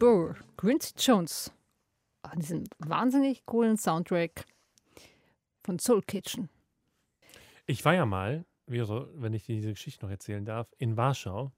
[0.00, 1.52] Burr, Quincy Jones.
[2.22, 4.46] Ah, diesen wahnsinnig coolen Soundtrack
[5.62, 6.48] von Soul Kitchen.
[7.66, 11.52] Ich war ja mal, wenn ich dir diese Geschichte noch erzählen darf, in Warschau.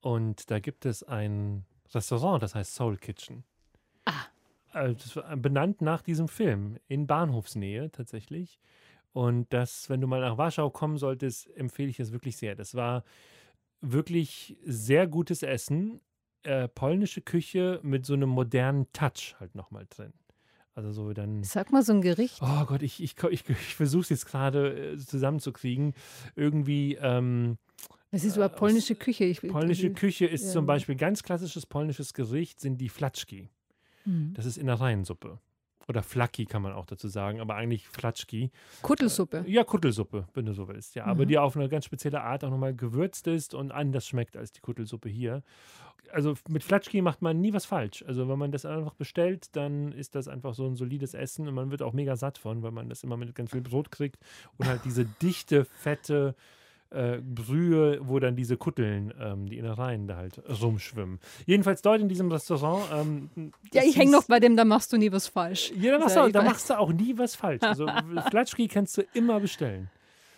[0.00, 3.44] Und da gibt es ein Restaurant, das heißt Soul Kitchen.
[4.04, 4.24] Ah.
[4.72, 8.58] War benannt nach diesem Film, in Bahnhofsnähe tatsächlich.
[9.12, 12.56] Und das, wenn du mal nach Warschau kommen solltest, empfehle ich es wirklich sehr.
[12.56, 13.04] Das war
[13.80, 16.00] wirklich sehr gutes Essen,
[16.42, 20.12] äh, polnische Küche mit so einem modernen Touch halt nochmal drin.
[20.74, 21.42] Also so dann.
[21.42, 22.40] Sag mal so ein Gericht.
[22.40, 25.94] Oh Gott, ich, ich, ich, ich versuche es jetzt gerade äh, zusammenzukriegen.
[26.36, 27.58] Irgendwie ähm,
[28.10, 29.24] Es ist überhaupt polnische Küche.
[29.24, 30.52] Ich, polnische Küche ist ja.
[30.52, 33.50] zum Beispiel ganz klassisches polnisches Gericht sind die Flatschki.
[34.04, 34.32] Mhm.
[34.34, 35.38] Das ist Innereiensuppe.
[35.90, 38.52] Oder Flacki kann man auch dazu sagen, aber eigentlich Flatschki.
[38.80, 39.42] Kuttelsuppe.
[39.48, 40.94] Ja, Kuttelsuppe, wenn du so willst.
[40.94, 41.28] Ja, aber Mhm.
[41.28, 44.60] die auf eine ganz spezielle Art auch nochmal gewürzt ist und anders schmeckt als die
[44.60, 45.42] Kuttelsuppe hier.
[46.12, 48.04] Also mit Flatschki macht man nie was falsch.
[48.06, 51.54] Also wenn man das einfach bestellt, dann ist das einfach so ein solides Essen und
[51.54, 54.18] man wird auch mega satt von, weil man das immer mit ganz viel Brot kriegt
[54.58, 56.36] und halt diese dichte, fette
[56.90, 61.20] äh, Brühe, wo dann diese Kutteln, ähm, die Innereien da halt rumschwimmen.
[61.46, 62.84] Jedenfalls dort in diesem Restaurant.
[62.92, 65.72] Ähm, Ja, ich hänge noch bei dem, da machst du nie was falsch.
[65.76, 67.62] ja, da machst, du, da machst du auch nie was falsch.
[67.62, 67.86] Also
[68.30, 69.88] Flatschki kannst du immer bestellen.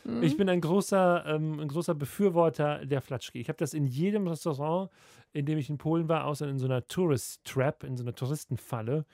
[0.05, 0.23] Mhm.
[0.23, 3.39] Ich bin ein großer, ähm, ein großer Befürworter der Flatschki.
[3.41, 4.91] Ich habe das in jedem Restaurant,
[5.33, 8.15] in dem ich in Polen war, außer in so einer Tourist Trap, in so einer
[8.15, 9.07] Touristenfalle.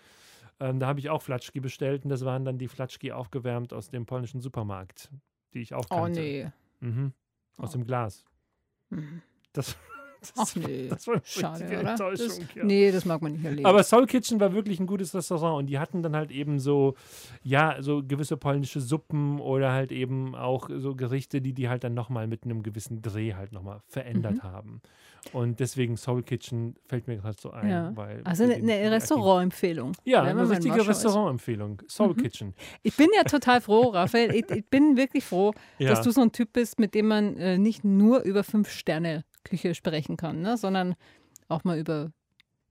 [0.61, 3.91] Ähm, da habe ich auch Flatschki bestellt und das waren dann die Flatschki aufgewärmt aus
[3.91, 5.11] dem polnischen Supermarkt,
[5.55, 6.21] die ich auch Oh kannte.
[6.21, 6.51] nee.
[6.81, 7.13] Mhm.
[7.59, 7.73] Aus Oh.
[7.79, 8.25] dem Glas.
[8.91, 9.23] Mhm.
[9.53, 9.77] Das,
[10.21, 10.89] das, Ach nee.
[10.89, 11.95] das war Schade, oder?
[11.97, 12.65] Das, ja.
[12.65, 13.67] Nee, das mag man nicht erleben.
[13.67, 16.95] Aber Soul Kitchen war wirklich ein gutes Restaurant und die hatten dann halt eben so,
[17.43, 21.95] ja, so gewisse polnische Suppen oder halt eben auch so Gerichte, die die halt dann
[21.95, 24.43] nochmal mit einem gewissen Dreh halt nochmal verändert Mhm.
[24.43, 24.83] haben.
[25.33, 27.69] Und deswegen Soul Kitchen fällt mir gerade so ein.
[27.69, 27.93] Ja.
[27.97, 29.93] Weil also eine, eine Restaurantempfehlung.
[30.05, 30.87] Ja, eine richtige.
[30.87, 31.83] Restaurantempfehlung.
[31.89, 32.17] Soul Mhm.
[32.17, 32.55] Kitchen.
[32.83, 34.35] Ich bin ja total froh, Raphael.
[34.35, 35.91] Ich, ich bin wirklich froh, Ja.
[35.91, 38.45] dass du so ein Typ bist, mit dem man äh, nicht nur über
[39.49, 40.57] Fünf-Sterne-Küche sprechen kann, ne?
[40.57, 40.95] sondern
[41.49, 42.13] auch mal über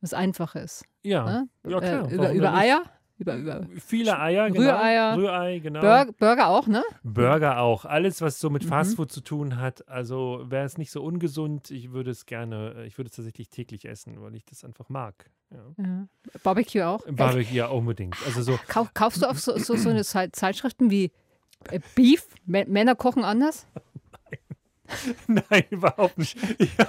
[0.02, 0.84] was Einfaches.
[1.04, 1.26] ja.
[1.26, 1.50] Ne?
[1.68, 2.12] Ja, klar.
[2.12, 2.54] Äh, über über?
[2.54, 2.84] Eier,
[3.18, 4.60] über, über Viele Eier, genau.
[4.62, 5.82] Rühreier, Rührei, genau.
[5.82, 6.84] Burger, Burger auch, ne?
[7.04, 7.86] Burger auch.
[7.86, 8.68] Alles, was so mit Mhm.
[8.68, 9.88] Fastfood zu tun hat.
[9.88, 13.50] Also wäre es nicht so ungesund, ich würde es gerne, äh, ich würde es tatsächlich
[13.50, 15.32] täglich essen, weil ich das einfach mag.
[15.50, 15.84] Ja.
[15.84, 16.08] Ja.
[16.44, 17.04] Barbecue auch.
[17.06, 18.16] Im Barbecue ja unbedingt.
[18.26, 21.12] Also so, Kau kaufst du auch so, so, so eine Zei- Zeitschriften wie
[21.72, 22.28] äh, Beef?
[22.48, 23.66] Mä- Männer kochen anders?
[25.28, 26.38] nein, überhaupt nicht.
[26.60, 26.88] Ja.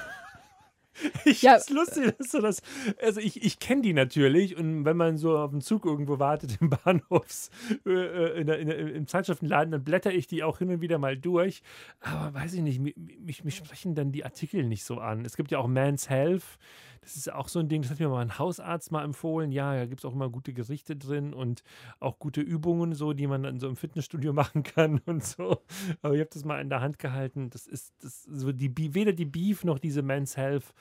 [1.24, 1.54] Ich Ja.
[1.54, 2.60] ist lustig, dass du das.
[3.00, 6.58] Also ich, ich kenne die natürlich und wenn man so auf dem Zug irgendwo wartet
[6.60, 7.50] im Bahnhofs,
[7.86, 10.80] äh, äh, in der, in der, im Zeitschriftenladen, dann blätter ich die auch hin und
[10.80, 11.62] wieder mal durch.
[12.00, 15.24] Aber weiß ich nicht, mich, mich, mich sprechen dann die Artikel nicht so an.
[15.24, 16.58] Es gibt ja auch Man's Health.
[17.00, 19.52] Das ist auch so ein Ding, das hat mir mal ein Hausarzt mal empfohlen.
[19.52, 21.62] Ja, da gibt es auch immer gute Gerichte drin und
[22.00, 25.62] auch gute Übungen, so, die man dann so im Fitnessstudio machen kann und so.
[26.02, 27.50] Aber ich habe das mal in der Hand gehalten.
[27.50, 30.74] Das ist, das so die weder die Beef noch diese Men's Health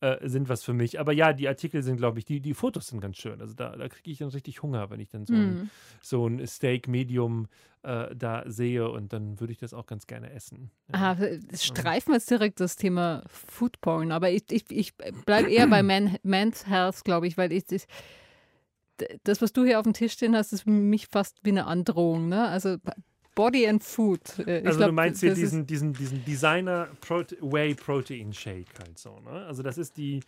[0.00, 1.00] äh, sind was für mich.
[1.00, 3.40] Aber ja, die Artikel sind, glaube ich, die, die Fotos sind ganz schön.
[3.40, 5.70] Also da, da kriege ich dann richtig Hunger, wenn ich dann so, ein, Mhm.
[6.00, 7.48] so ein Steak Medium
[7.82, 10.70] äh, da sehe und dann würde ich das auch ganz gerne essen.
[10.92, 11.12] Ja.
[11.12, 15.50] Ah, das streifen wir jetzt direkt das Thema Food Porn, aber ich, ich, ich bleibe
[15.50, 17.86] eher bei Man, Man's Health, glaube ich, weil ich das,
[19.24, 21.66] das, was du hier auf dem Tisch stehen hast, ist für mich fast wie eine
[21.66, 22.28] Androhung.
[22.28, 22.46] Ne?
[22.46, 22.76] Also
[23.34, 24.20] Body and Food.
[24.40, 26.88] Äh, Ich Also glaub, du meinst hier diesen, diesen, diesen Designer
[27.40, 29.44] Whey Protein Shake halt so, ne?
[29.46, 30.20] Also das ist die.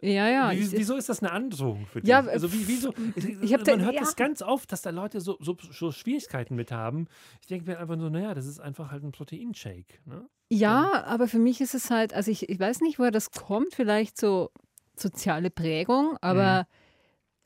[0.00, 0.50] Ja, ja.
[0.52, 2.08] wie, wieso ist das eine Androhung für dich?
[2.08, 2.92] Ja, also wie, wieso?
[3.16, 4.00] ich da- man hört ja.
[4.00, 7.08] das ganz oft, dass da Leute so, so, so Schwierigkeiten mit haben.
[7.40, 9.98] Ich denke mir einfach nur, naja, das ist einfach halt ein Proteinshake.
[10.04, 10.28] Ne?
[10.50, 13.74] Ja, aber für mich ist es halt, also ich, ich weiß nicht, woher das kommt,
[13.74, 14.50] vielleicht so
[14.96, 16.66] soziale Prägung, aber Mhm.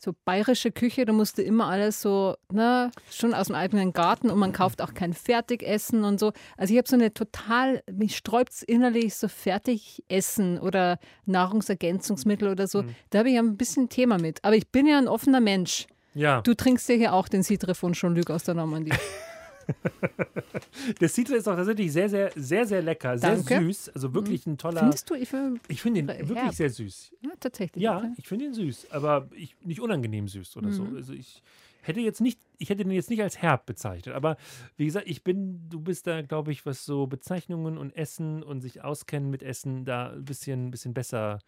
[0.02, 4.38] So bayerische Küche, da musste immer alles so, ne, schon aus dem eigenen Garten und
[4.38, 6.32] man kauft auch kein Fertigessen und so.
[6.56, 12.82] Also ich habe so eine total, mich sträubt innerlich so Fertigessen oder Nahrungsergänzungsmittel oder so.
[12.82, 12.94] Mhm.
[13.10, 14.44] Da habe ich ja ein bisschen Thema mit.
[14.44, 15.86] Aber ich bin ja ein offener Mensch.
[16.14, 18.92] Ja, Du trinkst ja hier auch den Citre von Jean-Luc aus der Normandie.
[21.00, 23.60] der Citre ist auch tatsächlich sehr, sehr, sehr, sehr lecker, sehr Danke.
[23.60, 23.90] Süß.
[23.90, 24.80] Also wirklich ein toller.
[24.80, 25.14] Findest du?
[25.14, 26.28] Ich finde, Ich finde ihn Herb.
[26.28, 27.12] wirklich sehr süß.
[27.20, 27.82] ja, tatsächlich.
[27.82, 28.12] Ja, okay.
[28.16, 30.84] ich finde ihn süß, aber ich, nicht unangenehm süß oder so.
[30.84, 30.96] Mhm.
[30.96, 31.42] Also ich
[31.82, 34.14] hätte jetzt nicht, ich hätte den jetzt nicht als herb bezeichnet.
[34.14, 34.36] Aber
[34.76, 38.60] wie gesagt, ich bin, du bist da, glaube ich, was so Bezeichnungen und Essen und
[38.60, 41.40] sich auskennen mit Essen da ein bisschen, bisschen besser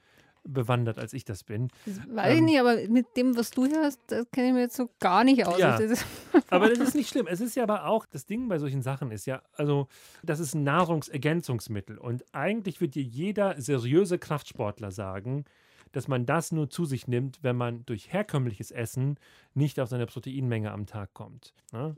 [0.44, 1.68] bewandert, als ich das bin.
[1.86, 4.52] Das weiß ich Ähm, nicht, aber mit dem, was du hier hast, das kenne ich
[4.52, 5.58] mir jetzt so gar nicht aus.
[5.58, 5.78] Ja.
[5.78, 6.04] Das
[6.50, 7.26] Aber das ist nicht schlimm.
[7.26, 9.88] Es ist ja aber auch, das Ding bei solchen Sachen ist ja, also,
[10.22, 11.98] das ist ein Nahrungsergänzungsmittel.
[11.98, 15.44] Und eigentlich wird dir jeder seriöse Kraftsportler sagen,
[15.92, 19.18] dass man das nur zu sich nimmt, wenn man durch herkömmliches Essen
[19.54, 21.54] nicht auf seine Proteinmenge am Tag kommt.
[21.72, 21.96] Ne?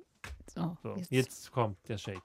[0.55, 1.11] so, So, jetzt.
[1.11, 2.23] jetzt kommt der Shake.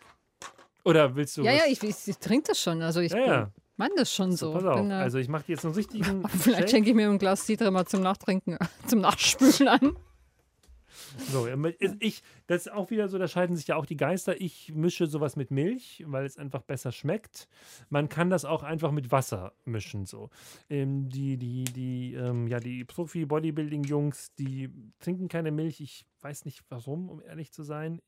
[0.83, 1.59] Oder willst du ja, was?
[1.59, 2.81] ja, ich, ich, ich trinke das schon.
[2.81, 3.51] Also ich Ja, ja.
[3.81, 4.47] Meine das schon so.
[4.47, 4.79] So, pass auf.
[4.79, 7.71] Bin, äh, Also ich mache jetzt einen richtigen vielleicht schenke ich mir ein Glas Citre
[7.71, 9.97] mal zum Nachtrinken, zum Nachspülen an.
[11.31, 11.47] So,
[11.99, 14.39] ich, das ist auch wieder so, da scheiden sich ja auch die Geister.
[14.39, 17.47] Ich mische sowas mit Milch, weil es einfach besser schmeckt.
[17.89, 20.05] Man kann das auch einfach mit Wasser mischen.
[20.05, 20.29] So.
[20.69, 25.81] Ähm, die die, die, ähm, ja, die Profi-Bodybuilding-Jungs, die trinken keine Milch.
[25.81, 27.99] Ich weiß nicht warum, um ehrlich zu sein.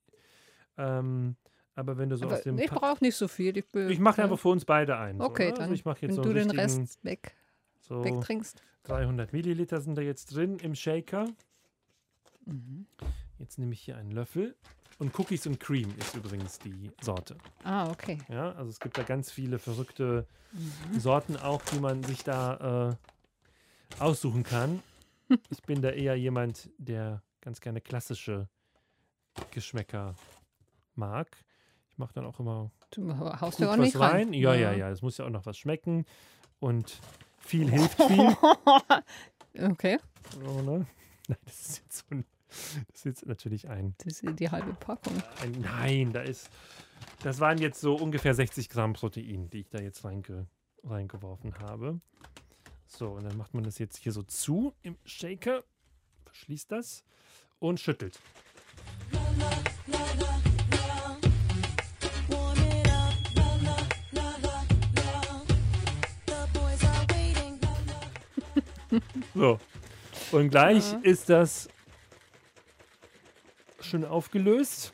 [0.78, 1.36] Ähm,
[1.76, 2.58] aber wenn du so Aber aus dem.
[2.58, 3.58] ich brauche nicht so viel.
[3.58, 4.26] Ich, ich mache ja.
[4.26, 5.20] einfach für uns beide ein.
[5.22, 5.54] Okay, so, ne?
[5.54, 7.36] dann, Also ich mache jetzt wenn so du einen den Rest weg,
[7.80, 8.62] so wegtrinkst.
[8.84, 11.28] 300 Milliliter sind da jetzt drin im Shaker.
[13.40, 14.56] Jetzt nehme ich hier einen Löffel.
[15.00, 17.38] Und Cookies and Cream ist übrigens die Sorte.
[17.64, 18.20] Ah, okay.
[18.30, 20.28] Ja, also es gibt da ganz viele verrückte
[20.98, 22.92] Sorten auch, die man sich da
[24.00, 24.82] äh, aussuchen kann.
[25.50, 28.50] Ich bin da eher jemand, der ganz gerne klassische
[29.52, 30.16] Geschmäcker
[30.94, 31.44] mag.
[31.94, 34.12] Ich mache dann auch immer Du haust gut auch was nicht rein.
[34.12, 34.34] rein.
[34.34, 34.90] Ja, ja, ja.
[34.90, 36.06] Es muss ja auch noch was schmecken.
[36.60, 37.00] Und
[37.38, 38.36] viel hilft viel.
[39.60, 40.00] Okay,
[40.44, 40.88] Oh, ne?
[41.28, 44.74] Nein, das ist jetzt so ein, das ist jetzt natürlich ein, das ist die halbe
[44.74, 45.22] Packung.
[45.42, 46.50] ein Nein, da ist.
[47.22, 50.48] Das waren jetzt so ungefähr 60 Gramm Protein, die ich da jetzt reinge,
[50.84, 52.00] reingeworfen habe.
[52.88, 55.64] So, und dann macht man das jetzt hier so zu im Shaker,
[56.26, 57.04] verschließt das
[57.60, 58.20] und schüttelt.
[59.12, 60.53] Warm
[69.36, 69.60] So.
[70.32, 71.68] Und gleich ist das
[73.82, 74.94] schön aufgelöst.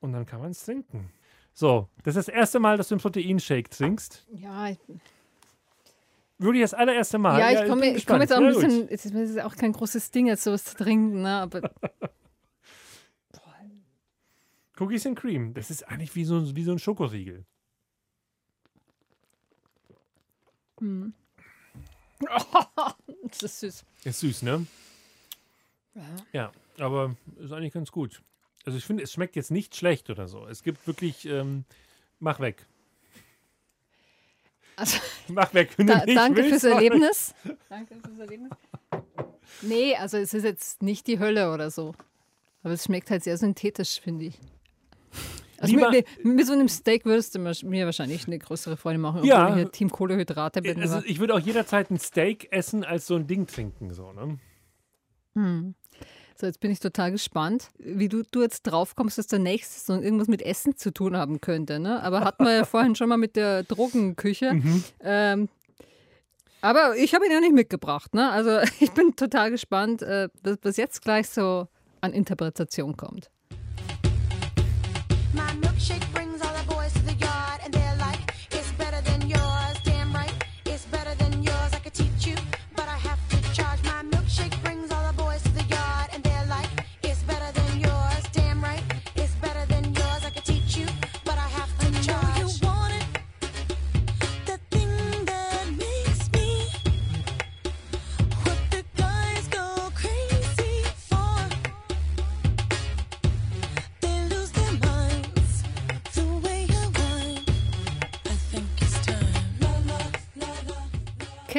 [0.00, 1.10] Und dann kann man es trinken.
[1.54, 4.26] So, das ist das erste Mal, dass du einen Proteinshake trinkst.
[4.32, 4.78] Ja, ich,
[6.38, 7.40] Wirklich das allererste Mal.
[7.40, 8.62] ja, ich komme bin ich komm jetzt auch ein gut.
[8.62, 8.88] bisschen.
[8.88, 11.40] Es ist, es ist auch kein großes Ding, jetzt sowas zu trinken, ne?
[11.40, 11.72] Aber
[14.78, 15.54] Cookies and Cream.
[15.54, 17.44] Das ist eigentlich wie so, wie so ein Schokoriegel.
[23.22, 23.84] das ist süß.
[24.04, 24.66] Ist süß, ne?
[25.94, 26.02] Ja.
[26.32, 28.22] Ja, aber ist eigentlich ganz gut.
[28.64, 30.46] Also ich finde, es schmeckt jetzt nicht schlecht oder so.
[30.46, 31.64] Es gibt wirklich, ähm,
[32.20, 32.66] mach weg.
[34.76, 36.72] Also, Mach weg, wenn du da, nicht danke willst, fürs.
[36.72, 37.34] Erlebnis.
[37.68, 38.50] Danke fürs Erlebnis.
[39.60, 41.94] Nee, also es ist jetzt nicht die Hölle oder so.
[42.62, 44.38] Aber es schmeckt halt sehr synthetisch, finde ich.
[45.60, 49.28] Also mit, mit, so einem Steak würdest du mir wahrscheinlich eine größere Freude machen, obwohl
[49.28, 49.48] Ja.
[49.48, 50.80] ich hier Team Kohlehydrate bin.
[50.80, 53.92] Also ich würde auch jederzeit ein Steak essen als so ein Ding trinken.
[53.92, 54.38] So, ne?
[56.40, 59.80] So, jetzt bin ich total gespannt, wie du, du jetzt drauf kommst, dass der nächste
[59.80, 61.80] so irgendwas mit Essen zu tun haben könnte.
[61.80, 62.00] Ne?
[62.02, 64.54] Aber hatten wir ja vorhin schon mal mit der Drogenküche.
[64.54, 64.84] Mhm.
[65.00, 65.48] Ähm,
[66.60, 68.14] aber ich habe ihn ja nicht mitgebracht.
[68.14, 68.30] Ne?
[68.30, 70.28] Also ich bin total gespannt, äh,
[70.62, 71.66] was jetzt gleich so
[72.00, 73.30] an Interpretation kommt.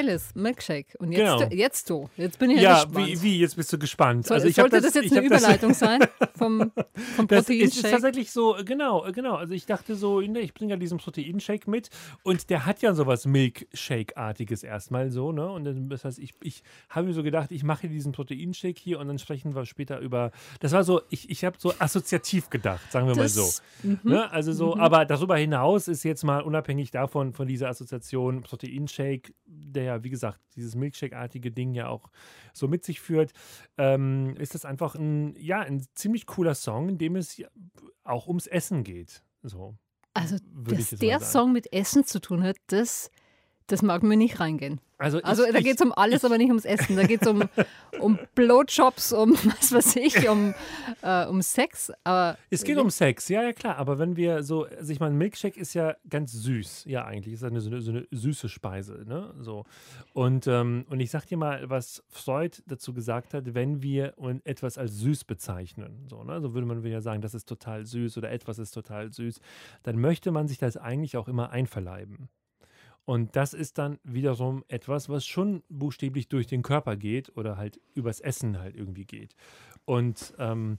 [0.09, 0.28] González.
[0.35, 0.95] Milkshake.
[0.99, 1.49] Und jetzt, Genau.
[1.49, 2.09] du, jetzt du.
[2.17, 3.07] Jetzt bin ich ja, Ja, gespannt.
[3.07, 4.25] wie, wie, jetzt bist du gespannt.
[4.27, 5.99] Soll, also ich sollte das, jetzt ich eine hab das- Überleitung sein
[6.37, 6.71] vom,
[7.15, 7.91] vom Das ist Proteinshake?
[7.91, 9.35] tatsächlich so, genau, genau.
[9.35, 11.89] Also ich dachte so, ne, ich bringe ja diesen Proteinshake mit
[12.23, 15.49] und der hat ja sowas Milkshake-artiges erstmal so, ne?
[15.49, 18.99] Und dann, das heißt, ich, ich habe mir so gedacht, ich mache diesen Proteinshake hier
[18.99, 20.31] und dann sprechen wir später über.
[20.59, 23.61] Das war so, ich, ich habe so assoziativ gedacht, sagen wir mal Das- so.
[24.03, 24.29] Ne?
[24.31, 29.83] Also so, aber darüber hinaus ist jetzt mal unabhängig davon, von dieser Assoziation Proteinshake, der
[29.83, 32.09] ja, wie gesagt, dieses Milkshake-artige Ding ja auch
[32.53, 33.31] so mit sich führt,
[33.77, 37.41] ähm, ist das einfach ein, ja, ein ziemlich cooler Song, in dem es
[38.03, 39.23] auch ums Essen geht.
[39.43, 39.75] So.
[40.13, 41.31] Also, dass der sagen.
[41.31, 43.11] Song mit Essen zu tun hat, das,
[43.71, 44.81] das mag mir nicht reingehen.
[44.97, 46.97] Also, Also ich, da geht es um alles, aber nicht ums Essen.
[46.97, 47.43] Da geht es um,
[48.01, 50.53] um Blowjobs, um was weiß ich, um,
[51.01, 51.91] äh, um Sex.
[52.03, 53.77] Aber Es geht um Sex, ja, ja, klar.
[53.77, 57.35] Aber wenn wir so, also ich meine, Milkshake ist ja ganz süß, ja, eigentlich.
[57.35, 59.33] Ist eine, so, eine, so eine süße Speise, ne?
[59.39, 59.63] So.
[60.11, 64.77] Und, ähm, und ich sag dir mal, was Freud dazu gesagt hat, wenn wir etwas
[64.77, 66.41] als süß bezeichnen, so, ne?
[66.41, 69.39] So würde man ja sagen, das ist total süß oder etwas ist total süß,
[69.83, 72.27] dann möchte man sich das eigentlich auch immer einverleiben.
[73.09, 77.81] Und das ist dann wiederum etwas, was schon buchstäblich durch den Körper geht oder halt
[77.95, 79.35] übers Essen halt irgendwie geht.
[79.85, 80.77] Und ähm,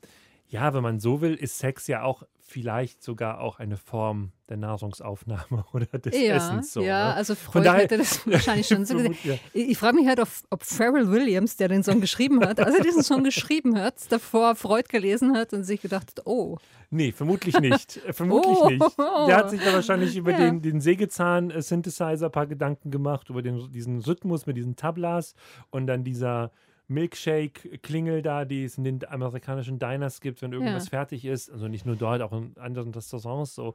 [0.50, 4.56] ja, wenn man so will, ist Sex ja auch vielleicht sogar auch eine Form der
[4.56, 6.72] Nahrungsaufnahme oder des ja, Essens.
[6.72, 7.14] So, ja, ne?
[7.14, 9.16] also Freud daher- hätte das wahrscheinlich schon so gesehen.
[9.22, 9.34] Ja.
[9.52, 12.74] Ich, ich frage mich halt, ob, ob Pharrell Williams, der den Song geschrieben hat, als
[12.76, 16.58] er diesen Song geschrieben hat, davor Freud gelesen hat und sich gedacht hat, oh,
[16.92, 17.98] Nee, vermutlich nicht.
[18.04, 18.68] Äh, Vermutlich Oh.
[18.68, 18.98] nicht.
[18.98, 20.38] Der hat sich da wahrscheinlich über Ja.
[20.38, 25.34] den, den Sägezahn-Synthesizer ein paar Gedanken gemacht, über den, diesen Rhythmus mit diesen Tablas
[25.70, 26.50] und dann dieser
[26.90, 30.90] Milkshake-Klingel da, die es in den amerikanischen Diners gibt, wenn irgendwas Ja.
[30.90, 31.50] fertig ist.
[31.50, 33.74] Also nicht nur dort, auch in anderen Restaurants so.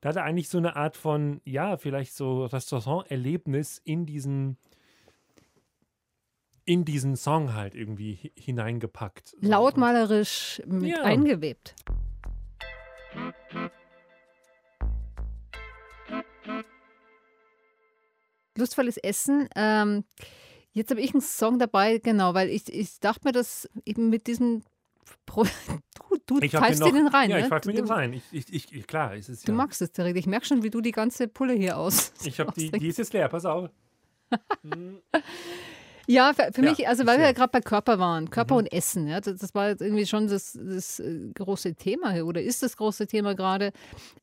[0.00, 4.58] Da hat er eigentlich so eine Art von, ja, vielleicht so Restaurant-Erlebnis in diesen
[6.68, 9.36] in diesen Song halt irgendwie hi- hineingepackt.
[9.40, 11.02] Lautmalerisch mit Ja.
[11.04, 11.76] eingewebt.
[18.56, 19.48] Lustvolles Essen.
[19.54, 20.04] Ähm,
[20.76, 24.26] jetzt habe ich einen Song dabei, genau, weil ich, ich dachte mir, dass eben mit
[24.26, 24.62] diesem
[25.24, 25.44] Pro
[26.26, 27.42] du, du pfeifst dir den rein, Ja, ne?
[27.42, 28.12] ich pfeife mir den rein.
[28.12, 29.56] Ich, ich, ich, klar, es ist Du ja.
[29.56, 30.18] magst es direkt.
[30.18, 32.12] Ich merke schon, wie du die ganze Pulle hier aus.
[32.24, 33.70] Ich habe die, die ist jetzt leer, pass auf.
[36.08, 38.58] Ja, für, für Ja, mich, also weil wir ja gerade bei Körper waren, Körper Mhm.
[38.60, 42.26] und Essen, ja, das, das war jetzt irgendwie schon das, das äh, große Thema hier
[42.26, 43.72] oder ist das große Thema gerade.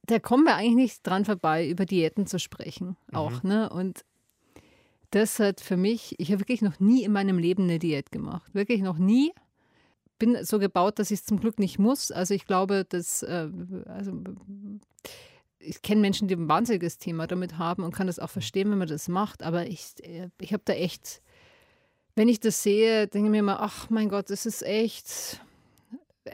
[0.05, 3.17] Da kommen wir eigentlich nicht dran vorbei, über Diäten zu sprechen, Mhm.
[3.17, 3.69] auch, ne?
[3.69, 4.05] Und
[5.13, 8.53] das hat für mich, ich habe wirklich noch nie in meinem Leben eine Diät gemacht,
[8.53, 9.31] wirklich noch nie.
[10.17, 12.11] Bin so gebaut, dass ich es zum Glück nicht muss.
[12.11, 13.49] Also ich glaube, dass äh,
[13.85, 14.13] also
[15.59, 18.77] ich kenne Menschen, die ein wahnsinniges Thema damit haben und kann das auch verstehen, wenn
[18.77, 19.43] man das macht.
[19.43, 21.21] Aber ich, äh, ich habe da echt,
[22.15, 25.41] wenn ich das sehe, denke ich mir immer, ach mein Gott, das ist echt.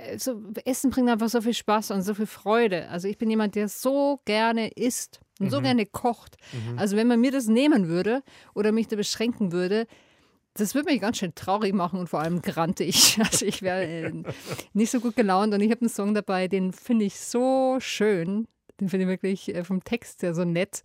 [0.10, 2.88] Also Essen bringt einfach so viel Spaß und so viel Freude.
[2.90, 6.38] Also ich bin jemand, der so gerne isst und so gerne kocht.
[6.78, 8.22] Also wenn man mir das nehmen würde
[8.54, 9.88] oder mich da beschränken würde,
[10.54, 13.18] das würde mich ganz schön traurig machen und vor allem grantig.
[13.24, 14.24] Also ich wäre äh,
[14.74, 18.48] nicht so gut gelaunt und ich habe einen Song dabei, den finde ich so schön.
[18.80, 20.84] Den finde ich wirklich äh, vom Text her so nett.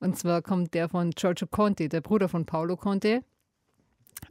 [0.00, 3.22] Und zwar kommt der von Giorgio Conte, der Bruder von Paolo Conte.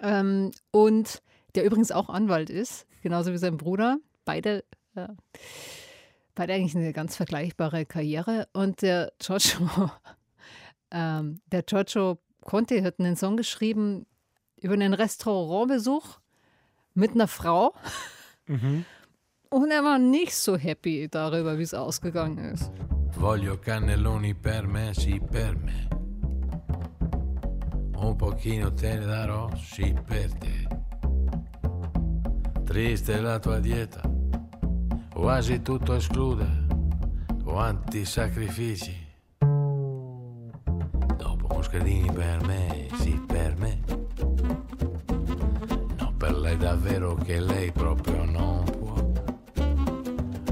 [0.02, 1.22] Ähm, und
[1.56, 3.98] der übrigens auch Anwalt ist, genauso wie sein Bruder.
[4.26, 4.64] Beide,
[4.96, 5.08] äh,
[6.34, 8.48] beide eigentlich eine ganz vergleichbare Karriere.
[8.54, 9.92] Und der Giorgio,
[10.92, 14.06] ähm, der Giorgio Conte hat einen Song geschrieben
[14.58, 16.20] über einen Restaurantbesuch
[16.94, 17.74] mit einer Frau.
[18.48, 22.72] Und er war nicht so happy darüber, wie es ausgegangen ist.
[23.12, 25.88] Voglio cannelloni per me, sì per me.
[27.98, 30.68] Un pochino te ne darò, sì per te.
[32.66, 34.02] Triste la tua dieta,
[35.16, 36.46] quasi tutto esclude.
[37.44, 38.94] Quanti sacrifici.
[41.18, 43.82] Dopo moschedini per me, sì per me.
[45.98, 48.94] No, per lei davvero che lei proprio non può.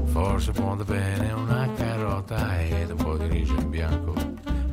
[0.06, 4.14] Forse può bene una carota ed un po' di riso in bianco,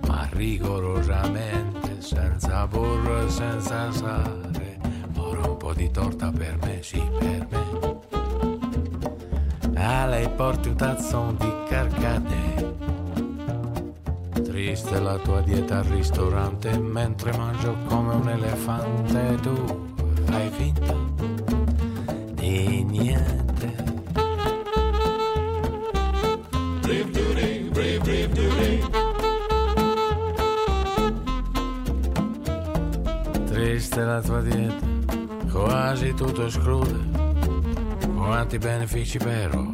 [0.07, 4.79] ma rigorosamente senza burro e senza sale.
[5.17, 8.20] Ora un po' di torta per me, sì, per me.
[9.83, 12.75] A lei porti un tazzone di carcate.
[14.43, 19.35] Triste la tua dieta al ristorante, mentre mangio come un elefante.
[19.41, 19.55] Tu
[20.25, 20.95] fai finta
[22.33, 23.89] di niente.
[33.45, 34.85] Triste la tua dieta,
[35.51, 37.19] quasi tutto esclude.
[38.15, 39.70] Quanti benefici però.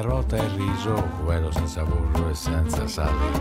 [0.00, 0.94] Carota e il riso,
[1.24, 3.38] quello senza burro e senza sale.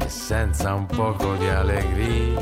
[0.00, 2.38] E senza un poco di allegria.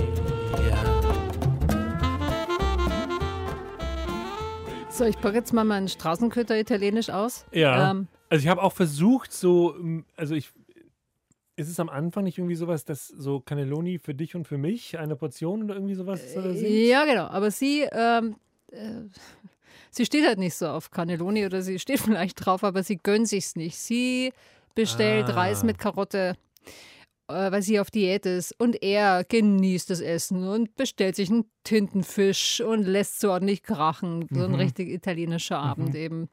[4.89, 7.45] So, ich packe jetzt mal meinen Straßenköter italienisch aus.
[7.51, 7.91] Ja.
[7.91, 10.53] Ähm, Also ich habe auch versucht, so, ähm, also ich,
[11.57, 14.97] ist es am Anfang nicht irgendwie sowas, dass so Cannelloni für dich und für mich
[14.97, 16.71] eine Portion oder irgendwie sowas äh, singt?
[16.71, 17.27] ja, genau.
[17.27, 18.37] Aber sie, ähm,
[18.71, 19.03] äh,
[19.97, 23.29] sie steht halt nicht so auf Cannelloni oder sie steht vielleicht drauf, aber sie gönnt
[23.29, 23.79] sich's nicht.
[23.79, 24.33] Sie
[24.75, 25.35] bestellt Ah.
[25.35, 26.37] Reis mit Karotte,
[27.29, 28.55] äh, weil sie auf Diät ist.
[28.61, 34.27] Und er genießt das Essen und bestellt sich einen Tintenfisch und lässt so ordentlich krachen.
[34.31, 34.57] So ein Mhm.
[34.57, 36.29] richtig italienischer Abend eben.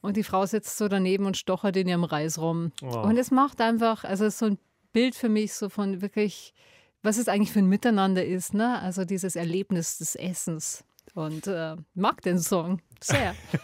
[0.00, 2.70] Und die Frau sitzt so daneben und stochert in ihrem Reis rum.
[2.82, 2.98] Oh.
[3.00, 4.58] Und es macht einfach, also es ist so ein
[4.92, 6.54] Bild für mich so von wirklich,
[7.02, 8.80] was es eigentlich für ein Miteinander ist, ne?
[8.80, 10.84] Also dieses Erlebnis des Essens.
[11.18, 13.34] Und äh, mag den Song sehr.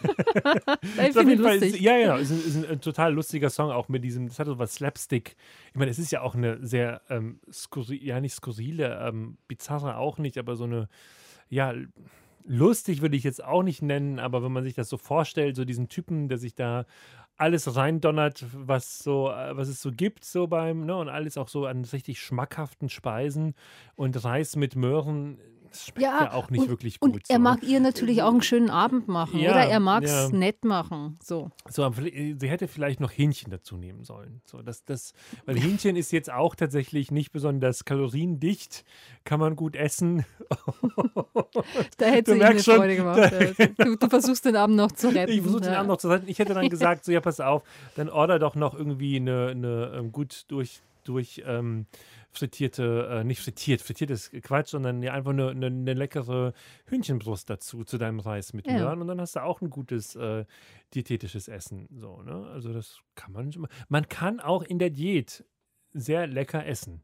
[0.83, 1.75] ich auf finde lustig.
[1.75, 2.17] ist- Ja, genau.
[2.17, 5.37] Ist ein, ist ein, total lustiger Song, auch mit diesem, das hat so was Slapstick.
[5.69, 9.95] Ich meine, es ist ja auch eine sehr, ähm, skurri ja, nicht skurrile, ähm, bizarre
[9.95, 10.89] auch nicht, aber so eine,
[11.47, 11.73] ja,
[12.43, 15.63] lustig würde ich jetzt auch nicht nennen, aber wenn man sich das so vorstellt, so
[15.63, 16.85] diesen Typen, der sich da
[17.37, 21.47] alles reindonnert, was so, äh, was es so gibt, so beim, ne, und alles auch
[21.47, 23.55] so an richtig schmackhaften Speisen
[23.95, 25.39] und Reis mit Möhren.
[25.75, 27.13] Das schmeckt ja, auch nicht und, wirklich gut.
[27.13, 27.41] Und er so.
[27.41, 29.39] mag ihr natürlich auch einen schönen Abend machen.
[29.39, 30.29] Ja, oder er mag es ja.
[30.29, 31.17] nett machen.
[31.21, 31.51] So.
[31.69, 34.41] So, aber vielleicht- sie hätte vielleicht noch Hähnchen dazu nehmen sollen.
[34.45, 35.11] So, das, das,
[35.45, 38.85] weil Hähnchen ist jetzt auch tatsächlich nicht besonders kaloriendicht,
[39.25, 40.25] kann man gut essen.
[41.97, 43.19] Da hätte Du sie eine schon, Freude gemacht.
[43.19, 45.31] da- du, du versuchst den Abend noch zu retten.
[45.31, 45.79] Ich versuche den ja.
[45.79, 46.27] Abend noch zu retten.
[46.27, 47.63] Ich hätte dann gesagt, so ja, pass auf,
[47.95, 51.85] dann order doch noch irgendwie eine, eine ähm, gut durch, durch ähm,
[52.37, 56.53] frittierte, äh, nicht frittiert, frittiert ist Quatsch, sondern ja einfach eine, eine, eine leckere
[56.85, 58.73] Hühnchenbrust dazu, zu deinem Reis mit Ja.
[58.73, 60.45] Möhren und dann hast du auch ein gutes äh,
[60.93, 61.87] diätetisches Essen.
[61.99, 62.47] So, ne?
[62.53, 63.69] Also das kann man schon mal.
[63.89, 65.43] Man kann auch in der Diät
[65.93, 67.03] sehr lecker essen.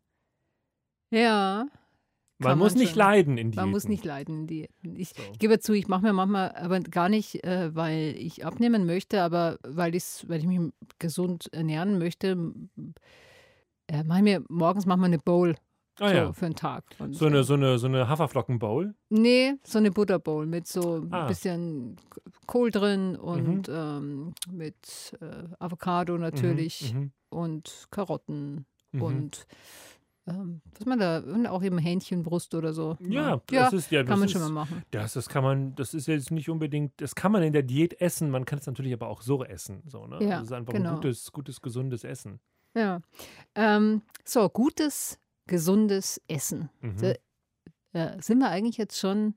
[1.12, 1.66] Ja.
[2.40, 2.98] Man Kann muss man nicht schon.
[3.00, 3.64] leiden in Diäten.
[3.64, 4.96] Man muss nicht leiden in Diäten.
[4.96, 5.22] Ich So.
[5.38, 9.60] gebe zu, ich mache mir manchmal, aber gar nicht, äh, weil ich abnehmen möchte, aber
[9.62, 10.60] weil, weil ich mich
[10.98, 12.52] gesund ernähren möchte,
[13.92, 15.56] äh, mache ich mir morgens manchmal eine Bowl
[16.00, 16.34] Ah, so, ja.
[16.34, 16.84] für einen Tag.
[17.00, 18.96] Und, So eine, so eine, so eine Haferflockenbowl.
[19.10, 21.24] Nee, so eine Butterbowl mit so ein Ah.
[21.24, 21.28] Mhm.
[21.28, 21.98] bisschen
[22.48, 27.12] Kohl drin und ähm, mit äh, Avocado natürlich Mhm.
[27.30, 29.02] und Karotten Mhm.
[29.02, 29.48] und
[30.28, 32.96] ähm, was man da, und auch eben Hähnchenbrust oder so.
[33.02, 34.84] Ja, ja das ist ja, das kann man ist, schon mal machen.
[34.92, 38.00] Das, das kann man, das ist jetzt nicht unbedingt, das kann man in der Diät
[38.00, 39.82] essen, man kann es natürlich aber auch so essen.
[39.88, 40.20] So, ne?
[40.24, 40.90] Ja, das ist einfach genau.
[40.92, 42.40] ein gutes, gutes, gesundes Essen.
[42.76, 43.02] Ja.
[43.56, 46.70] Ähm, so, gutes, gesundes Essen.
[46.82, 46.98] Mhm.
[47.94, 49.36] Da, äh, sind wir eigentlich jetzt schon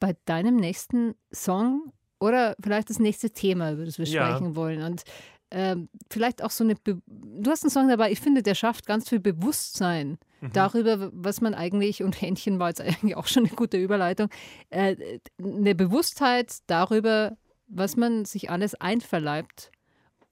[0.00, 4.26] bei deinem nächsten Song oder vielleicht das nächste Thema, über das wir Ja.
[4.36, 4.82] sprechen wollen?
[4.82, 5.02] Und
[5.50, 6.74] ähm, vielleicht auch so eine.
[6.74, 10.52] Be du hast einen Song dabei, ich finde, der schafft ganz viel Bewusstsein Mhm.
[10.52, 14.28] darüber, was man eigentlich, und Händchen war jetzt eigentlich auch schon eine gute Überleitung,
[14.70, 17.36] äh, eine Bewusstheit darüber,
[17.66, 19.72] was man sich alles einverleibt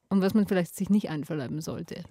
[0.08, 2.04] und was man vielleicht sich nicht einverleiben sollte.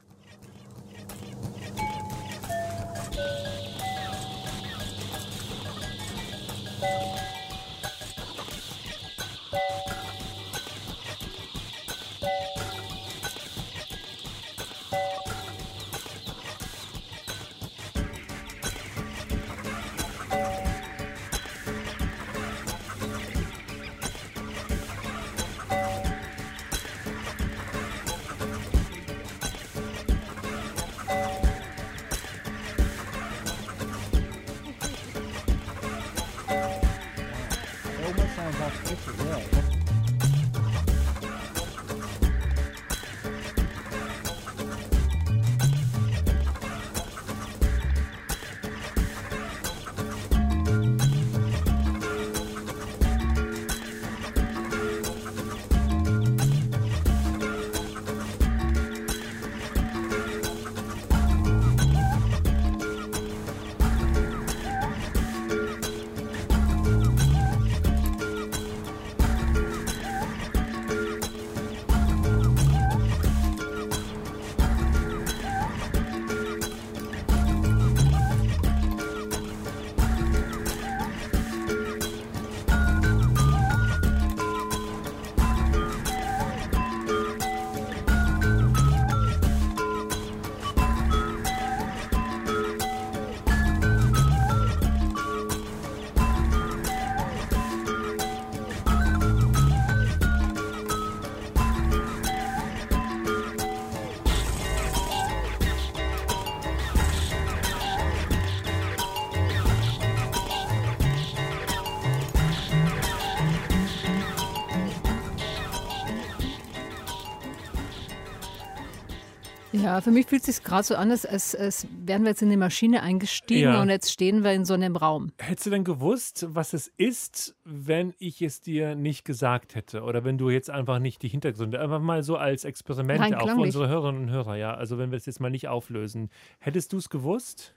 [119.84, 122.48] Ja, für mich fühlt es sich gerade so an, als, als, wären wir jetzt in
[122.48, 123.82] eine Maschine eingestiegen Ja.
[123.82, 125.32] und jetzt stehen wir in so einem Raum.
[125.40, 130.04] Hättest du denn gewusst, was es ist, wenn ich es dir nicht gesagt hätte?
[130.04, 133.50] Oder wenn du jetzt einfach nicht die Hintergründe, einfach mal so als Experiment Rein auch
[133.50, 134.74] für unsere Hörerinnen und Hörer, ja?
[134.74, 136.30] Also wenn wir es jetzt mal nicht auflösen.
[136.60, 137.74] Hättest du es gewusst?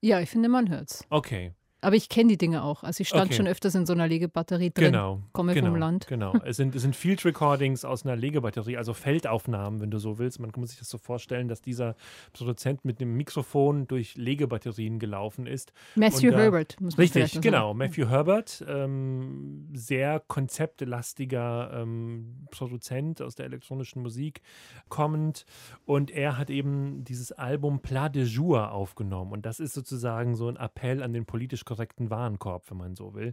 [0.00, 1.04] Ja, ich finde, man hört's.
[1.10, 1.52] Okay.
[1.82, 2.84] Aber ich kenne die Dinge auch.
[2.84, 3.34] Also ich stand Okay.
[3.34, 4.92] schon öfters in so einer Legebatterie drin.
[4.92, 5.20] Genau.
[5.32, 6.06] komme genau, vom Land.
[6.06, 6.32] Genau.
[6.44, 10.38] Es sind, es sind Field Recordings aus einer Legebatterie, also Feldaufnahmen, wenn du so willst.
[10.38, 11.96] Man muss sich das so vorstellen, dass dieser
[12.32, 15.72] Produzent mit dem Mikrofon durch Legebatterien gelaufen ist.
[15.96, 17.68] Matthew Und, Herbert, muss man Richtig, genau.
[17.68, 17.78] sagen.
[17.78, 24.40] Matthew Herbert, ähm, sehr konzeptlastiger ähm, Produzent aus der elektronischen Musik
[24.88, 25.46] kommend.
[25.84, 29.32] Und er hat eben dieses Album Plat de Jour aufgenommen.
[29.32, 33.14] Und das ist sozusagen so ein Appell an den politisch korrekten Warenkorb, wenn man so
[33.14, 33.32] will.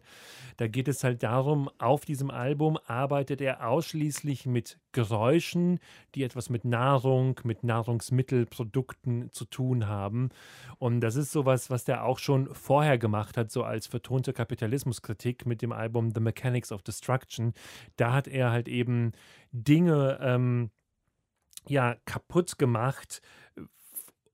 [0.55, 5.79] Da geht es halt darum, auf diesem Album arbeitet er ausschließlich mit Geräuschen,
[6.15, 10.29] die etwas mit Nahrung, mit Nahrungsmittelprodukten zu tun haben.
[10.77, 15.45] Und das ist sowas, was der auch schon vorher gemacht hat, so als vertonte Kapitalismuskritik
[15.45, 17.53] mit dem Album The Mechanics of Destruction.
[17.97, 19.11] Da hat er halt eben
[19.51, 20.71] Dinge ähm,
[21.67, 23.21] ja kaputt gemacht.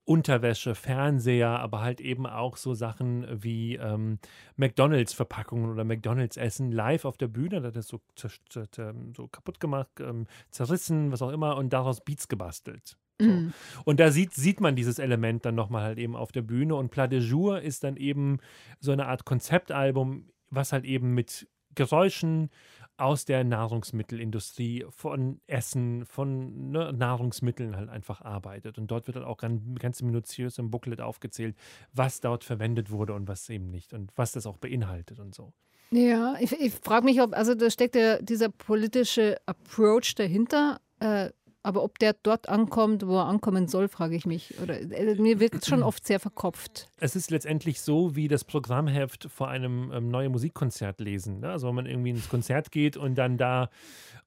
[0.06, 4.18] Unterwäsche, Fernseher, aber halt eben auch so Sachen wie ähm,
[4.56, 7.60] McDonalds-Verpackungen oder McDonalds-Essen live auf der Bühne.
[7.60, 12.28] Da hat er so, so kaputt gemacht, ähm, zerrissen, was auch immer, und daraus Beats
[12.28, 12.86] gebastelt.
[12.86, 12.96] So.
[13.26, 13.52] Mhm.
[13.84, 16.74] Und da sieht, sieht man dieses Element dann nochmal halt eben auf der Bühne.
[16.74, 18.38] Und Plat de Jour ist dann eben
[18.78, 22.50] so eine Art Konzeptalbum, was halt eben mit Geräuschen
[22.98, 28.78] aus der Nahrungsmittelindustrie, von Essen, von ne, Nahrungsmitteln halt einfach arbeitet.
[28.78, 31.56] Und dort wird halt auch ganz, ganz minutiös im Booklet aufgezählt,
[31.92, 35.52] was dort verwendet wurde und was eben nicht und was das auch beinhaltet und so.
[35.90, 41.30] Ja, ich, ich frage mich, ob, also da steckt ja dieser politische Approach dahinter, äh,
[41.66, 44.54] aber ob der dort ankommt, wo er ankommen soll, frage ich mich.
[44.62, 46.88] Oder äh, mir wirkt es schon oft sehr verkopft.
[47.00, 51.40] Es ist letztendlich so wie das Programmheft vor einem ähm, neuen Musikkonzert lesen.
[51.40, 51.50] Ne?
[51.50, 53.68] Also wenn man irgendwie ins Konzert geht und dann da,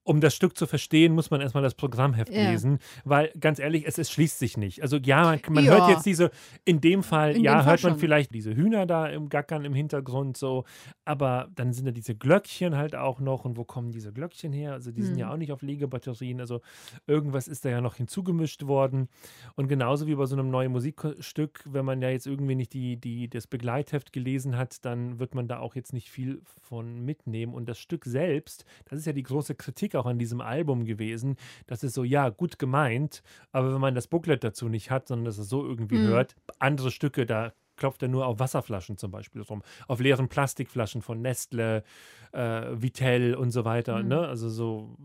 [0.10, 2.50] um das Stück zu verstehen, muss man erstmal das Programmheft Ja.
[2.50, 4.82] lesen, weil ganz ehrlich, es, es schließt sich nicht.
[4.82, 5.72] Also ja, man, man Ja.
[5.74, 6.32] hört jetzt diese,
[6.66, 8.00] in dem Fall, In ja, dem Fall hört man schon.
[8.00, 10.64] vielleicht diese Hühner da im Gackern im Hintergrund so,
[11.06, 14.74] aber dann sind da diese Glöckchen halt auch noch und wo kommen diese Glöckchen her?
[14.74, 15.20] Also die sind Hm.
[15.20, 16.62] ja auch nicht auf Liegebatterien, also
[17.06, 19.10] irgendwas ist da ja noch hinzugemischt worden.
[19.56, 22.98] Und genauso wie bei so einem neuen Musikstück, wenn man ja jetzt irgendwie nicht die,
[22.98, 27.54] die, das Begleitheft gelesen hat, dann wird man da auch jetzt nicht viel von mitnehmen.
[27.54, 31.36] Und das Stück selbst, das ist ja die große Kritik auch an diesem Album gewesen,
[31.68, 33.22] das ist so, ja, gut gemeint,
[33.52, 36.04] aber wenn man das Booklet dazu nicht hat, sondern dass es so irgendwie Mhm.
[36.04, 41.02] hört, andere Stücke, da klopft er nur auf Wasserflaschen zum Beispiel rum, auf leeren Plastikflaschen
[41.02, 41.84] von Nestle,
[42.34, 44.04] äh, Vitell und so weiter.
[44.04, 44.08] Mhm.
[44.10, 44.20] Ne?
[44.28, 44.96] Also so,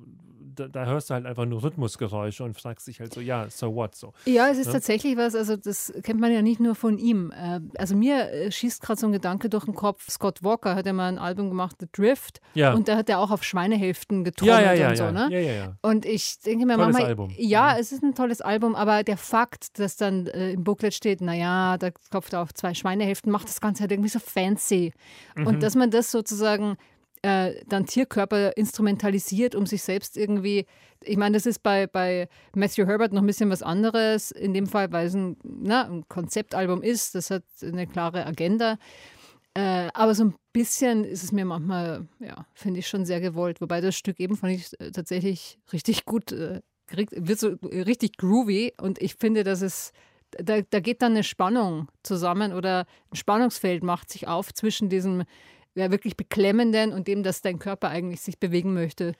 [0.57, 3.75] da, da hörst du halt einfach nur Rhythmusgeräusche und fragst dich halt so, ja, so
[3.75, 4.13] what so.
[4.25, 4.75] Ja, es ist Ja.
[4.75, 7.33] tatsächlich was, also das kennt man ja nicht nur von ihm.
[7.33, 10.09] Äh, Also mir äh, schießt gerade so ein Gedanke durch den Kopf.
[10.09, 12.73] Scott Walker hat ja mal ein Album gemacht, The Drift, Ja.
[12.73, 15.13] und da hat er auch auf Schweinehälften getrommelt ja, ja, ja, und so, ja.
[15.13, 15.29] ne?
[15.33, 15.77] ja, ja, ja.
[15.83, 17.33] Und ich denke mir Tolles manchmal, Album.
[17.37, 17.81] ja, Mhm.
[17.81, 21.79] es ist ein tolles Album, aber der Fakt, dass dann äh, im Booklet steht, naja,
[21.79, 24.93] da klopft er auf zwei Schweinehälften, macht das Ganze halt irgendwie so fancy.
[25.35, 25.47] Mhm.
[25.47, 26.77] Und dass man das sozusagen
[27.25, 30.67] äh, dann Tierkörper instrumentalisiert, um sich selbst irgendwie,
[31.03, 34.67] ich meine, das ist bei, bei Matthew Herbert noch ein bisschen was anderes, in dem
[34.67, 38.77] Fall, weil es ein, na, ein Konzeptalbum ist, das hat eine klare Agenda.
[39.55, 43.61] Äh, aber so ein bisschen ist es mir manchmal, ja, finde ich schon sehr gewollt.
[43.63, 48.19] Wobei das Stück eben fand ich äh, tatsächlich richtig gut, äh, kriegt, wird so richtig
[48.19, 49.93] groovy und ich finde, dass es,
[50.43, 55.25] da, da geht dann eine Spannung zusammen oder ein Spannungsfeld macht sich auf zwischen diesem
[55.75, 59.15] ja, wirklich beklemmenden und dem, dass dein Körper eigentlich sich bewegen möchte.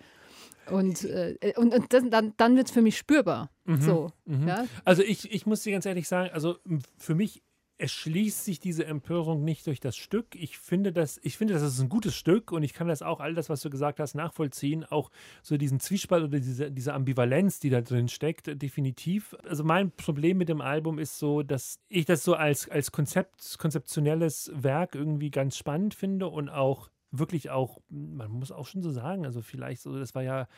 [0.71, 3.51] Und, äh, und, und das, dann, dann wird es für mich spürbar.
[3.81, 4.49] So, Mhm.
[4.49, 4.65] ja?
[4.85, 6.57] Also ich, ich muss dir ganz ehrlich sagen, also
[6.97, 7.43] für mich
[7.79, 10.35] erschließt sich diese Empörung nicht durch das Stück.
[10.35, 13.21] Ich finde, das, ich finde, das ist ein gutes Stück und ich kann das auch,
[13.21, 14.85] all das, was du gesagt hast, nachvollziehen.
[14.85, 15.11] Auch
[15.43, 19.35] so diesen Zwiespalt oder diese, diese Ambivalenz, die da drin steckt, definitiv.
[19.49, 23.59] Also mein Problem mit dem Album ist so, dass ich das so als, als Konzept,
[23.59, 26.89] konzeptionelles Werk irgendwie ganz spannend finde und auch
[27.19, 30.49] wirklich auch, man muss auch schon so sagen, also vielleicht so, das war ja,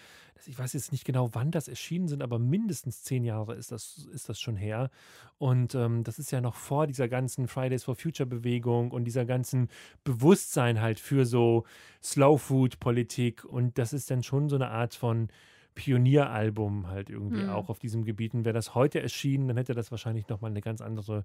[0.46, 4.08] ich weiß jetzt nicht genau, wann das erschienen sind, aber mindestens zehn Jahre ist das,
[4.12, 4.90] ist das schon her.
[5.38, 9.24] Und ähm, das ist ja noch vor dieser ganzen Fridays for Future Bewegung und dieser
[9.24, 9.68] ganzen
[10.04, 11.64] Bewusstsein halt für so
[12.02, 13.44] Slow Food Politik.
[13.44, 15.28] Und das ist dann schon so eine Art von
[15.76, 17.50] Pionieralbum halt irgendwie Mhm.
[17.50, 18.34] auch auf diesem Gebiet.
[18.34, 21.24] Und wäre das heute erschienen, dann hätte das wahrscheinlich nochmal eine ganz andere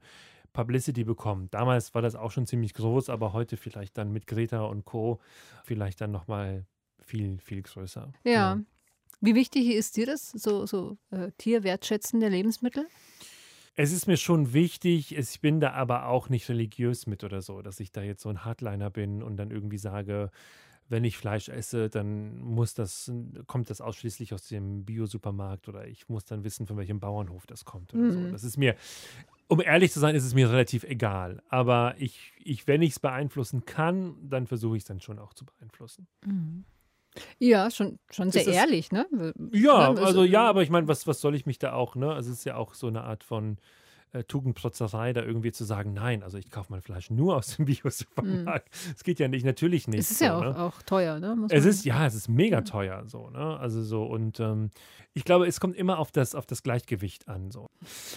[0.54, 1.48] Publicity bekommen.
[1.50, 5.20] Damals war das auch schon ziemlich groß, aber heute vielleicht dann mit Greta und Co.
[5.64, 6.66] vielleicht dann nochmal
[7.00, 8.12] viel, viel größer.
[8.24, 8.60] Ja.
[9.22, 12.88] Wie wichtig ist dir das, so, so äh, tierwertschätzende Lebensmittel?
[13.76, 17.62] Es ist mir schon wichtig, ich bin da aber auch nicht religiös mit oder so,
[17.62, 20.30] dass ich da jetzt so ein Hardliner bin und dann irgendwie sage,
[20.92, 23.12] wenn ich Fleisch esse, dann muss das,
[23.48, 27.66] kommt das ausschließlich aus dem Bio-Supermarkt oder ich muss dann wissen, von welchem Bauernhof das
[27.66, 28.20] kommt oder so.
[28.20, 28.32] Mhm.
[28.32, 28.76] Das ist mir,
[29.48, 31.42] um ehrlich zu sein, ist es mir relativ egal.
[31.50, 35.34] Aber ich, ich wenn ich es beeinflussen kann, dann versuche ich es dann schon auch
[35.34, 36.08] zu beeinflussen.
[37.40, 39.06] Ja, schon, schon sehr das- ehrlich, ne?
[39.54, 41.96] Ja, Ne, das- also ja, aber ich meine, was, was soll ich mich da auch,
[41.96, 42.14] ne?
[42.14, 43.58] Also es ist ja auch so eine Art von
[44.14, 47.66] äh, Tugendprotzerei, da irgendwie zu sagen, nein, also ich kaufe mein Fleisch nur aus dem
[47.66, 48.68] Bio-Supermarkt.
[48.96, 50.00] Es geht ja nicht, natürlich nicht.
[50.02, 50.60] Es ist so, ja auch, ne?
[50.60, 51.36] auch teuer, ne?
[51.36, 53.58] Muss Es ist, ja, es ist mega teuer, so, ne?
[53.60, 54.70] Also so, und ähm,
[55.14, 57.52] ich glaube, es kommt immer auf das, auf das Gleichgewicht an.
[57.52, 57.68] So.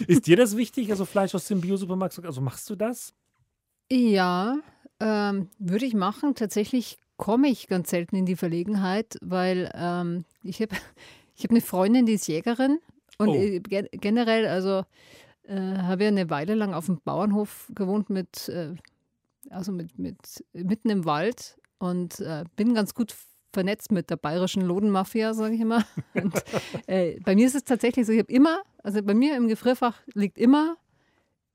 [0.07, 2.23] Ist dir das wichtig, also Fleisch aus dem Bio-Supermarkt?
[2.25, 3.13] Also machst du das?
[3.91, 4.57] Ja,
[4.99, 6.35] ähm, würde ich machen.
[6.35, 10.75] Tatsächlich komme ich ganz selten in die Verlegenheit, weil ähm, ich habe
[11.35, 12.79] ich hab eine Freundin, die ist Jägerin
[13.17, 13.35] und Oh.
[13.35, 14.83] äh, gen generell, also
[15.47, 18.75] äh, habe ja eine Weile lang auf dem Bauernhof gewohnt mit, äh,
[19.49, 20.17] also mit, mit
[20.53, 23.15] mitten im Wald und äh, bin ganz gut
[23.53, 25.85] vernetzt mit der bayerischen Lodenmafia, sage ich immer.
[26.13, 26.33] Und,
[26.87, 30.01] äh, bei mir ist es tatsächlich so, ich habe immer, also bei mir im Gefrierfach
[30.13, 30.75] liegt immer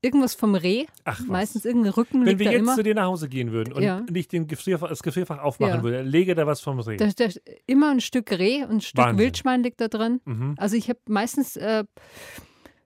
[0.01, 1.27] irgendwas vom Reh, Ach, was.
[1.27, 2.75] meistens irgendein Rücken Wenn wir jetzt immer.
[2.75, 4.01] zu dir nach Hause gehen würden und Ja.
[4.11, 5.83] nicht den Gefrierfach, das Gefrierfach aufmachen Ja.
[5.83, 6.97] würde, lege da was vom Reh.
[6.97, 7.27] Da, da,
[7.67, 9.19] immer ein Stück Reh und ein Stück Wahnsinn.
[9.19, 10.23] Wildschwein liegt da drin.
[10.25, 10.55] Mhm.
[10.57, 11.85] Also ich habe meistens, äh,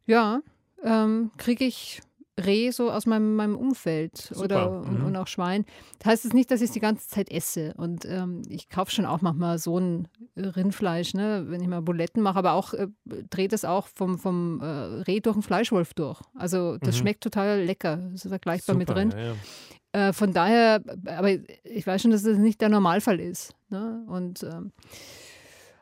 [0.07, 0.40] ja,
[0.85, 2.01] ähm, kriege ich
[2.37, 5.07] Reh so aus meinem, meinem Umfeld Super, oder und, mhm.
[5.07, 5.64] und auch Schwein.
[6.01, 7.74] Das heißt es nicht, dass ich es die ganze Zeit esse.
[7.76, 12.22] Und ähm, ich kaufe schon auch manchmal so ein Rindfleisch, ne, wenn ich mal Buletten
[12.22, 12.89] mache, aber auch äh,
[13.30, 16.20] dreht es auch vom, vom äh, Reh durch den Fleischwolf durch.
[16.35, 17.01] Also das Mhm.
[17.01, 17.99] schmeckt total lecker.
[17.99, 19.14] Das ist vergleichbar mit Super, Rind.
[19.14, 20.09] ja, ja.
[20.09, 21.30] Äh, von daher, aber
[21.62, 23.55] ich weiß schon, dass das nicht der Normalfall ist.
[23.68, 24.05] Ne?
[24.09, 24.72] Und, ähm,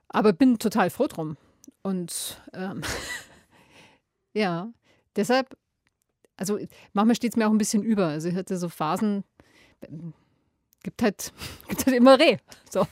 [0.09, 1.39] aber bin total froh drum.
[1.83, 2.83] Und ähm,
[4.35, 4.71] ja,
[5.17, 5.57] deshalb,
[6.37, 6.59] also
[6.93, 8.07] manchmal steht es mir auch ein bisschen über.
[8.07, 9.25] Also ich hatte so Phasen,
[10.83, 11.33] gibt halt,
[11.69, 12.37] gibt halt immer Reh.
[12.71, 12.87] So.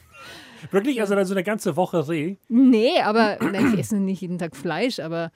[0.70, 2.36] Wirklich, also dann so eine ganze Woche Reh.
[2.48, 5.30] Nee, aber nein, ich esse nicht jeden Tag Fleisch, aber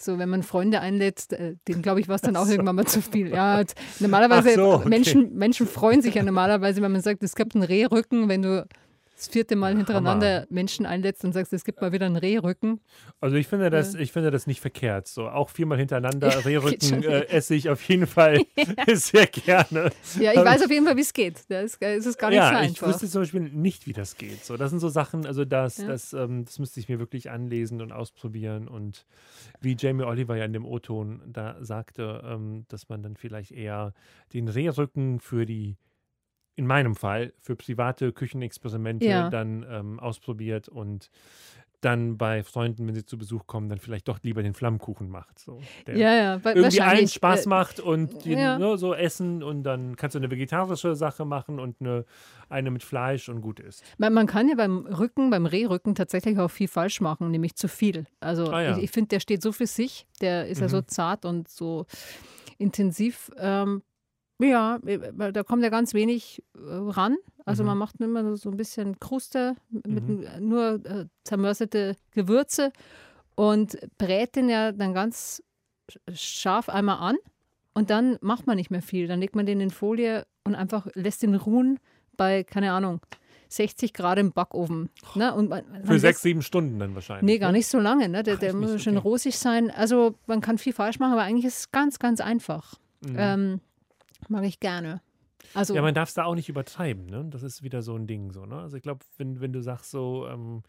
[0.00, 2.86] so, wenn man Freunde einlädt, äh, denen glaube ich, war es dann auch irgendwann mal
[2.86, 3.30] zu viel.
[3.30, 3.64] Ja,
[3.98, 4.88] normalerweise, so, okay.
[4.88, 8.66] Menschen, Menschen freuen sich ja normalerweise, wenn man sagt, es gibt einen Rehrücken, wenn du
[9.18, 12.80] das vierte Mal hintereinander Menschen einlädst und sagst, es gibt mal wieder einen Rehrücken.
[13.20, 15.08] Also ich finde das, ich finde das nicht verkehrt.
[15.08, 18.44] So auch viermal hintereinander Ja, Rehrücken äh, esse ich auf jeden Fall
[18.94, 19.90] sehr gerne.
[20.20, 21.42] Ja, ich weiß auf jeden Fall, wie es geht.
[21.48, 22.88] Da ist, gar nicht ja, so ich einfach.
[22.88, 24.44] wüsste zum Beispiel nicht, wie das geht.
[24.44, 25.88] So, das sind so Sachen, also das, Ja.
[25.88, 28.68] das, ähm, das müsste ich mir wirklich anlesen und ausprobieren.
[28.68, 29.04] Und
[29.60, 33.94] wie Jamie Oliver ja in dem O-Ton da sagte, ähm, dass man dann vielleicht eher
[34.32, 35.76] den Rehrücken für die,
[36.58, 39.30] in meinem Fall, für private Küchenexperimente Ja.
[39.30, 41.08] dann ähm, ausprobiert und
[41.80, 45.38] dann bei Freunden, wenn sie zu Besuch kommen, dann vielleicht doch lieber den Flammkuchen macht.
[45.38, 47.12] So, ja, ja, wa- irgendwie allen wahrscheinlich.
[47.14, 48.58] Spaß äh, macht und den, ja.
[48.58, 52.04] ne, so essen und dann kannst du eine vegetarische Sache machen und eine,
[52.48, 53.84] eine mit Fleisch und gut ist.
[53.96, 57.68] Man, man kann ja beim Rücken, beim Rehrücken tatsächlich auch viel falsch machen, nämlich zu
[57.68, 58.06] viel.
[58.18, 58.76] Also Ah, ja.
[58.76, 60.88] ich, ich finde, der steht so für sich, der ist ja so Mhm.
[60.88, 61.86] zart und so
[62.58, 63.30] intensiv.
[63.38, 63.82] Ähm,
[64.40, 67.16] ja, weil da kommt ja ganz wenig äh, ran.
[67.44, 67.66] Also Mhm.
[67.68, 72.72] man macht immer so- so ein bisschen Kruste mit n- nur äh, zermörsete Gewürze
[73.34, 75.42] und brät den ja dann ganz
[75.90, 77.16] sch- scharf einmal an
[77.74, 79.06] und dann macht man nicht mehr viel.
[79.08, 81.78] Dann legt man den in Folie und einfach lässt den ruhen
[82.16, 83.00] bei, keine Ahnung,
[83.48, 84.90] 60 Grad im Backofen.
[85.14, 85.32] Ne?
[85.34, 87.24] Und man, man Für sechs, sieben Stunden dann wahrscheinlich.
[87.24, 88.08] Nee, gar nicht so lange.
[88.08, 88.22] Ne?
[88.22, 88.82] Der, Ach, der muss nicht?
[88.82, 89.08] schön Okay.
[89.08, 89.70] rosig sein.
[89.70, 92.74] Also man kann viel falsch machen, aber eigentlich ist es ganz, ganz einfach.
[93.00, 93.14] Mhm.
[93.16, 93.60] Ähm,
[94.28, 95.00] mag ich gerne.
[95.54, 97.26] Also Ja, man darf es da auch nicht übertreiben, ne?
[97.30, 98.60] Das ist wieder so ein Ding so, ne?
[98.60, 100.62] Also ich glaube, wenn, wenn du sagst so, ähm,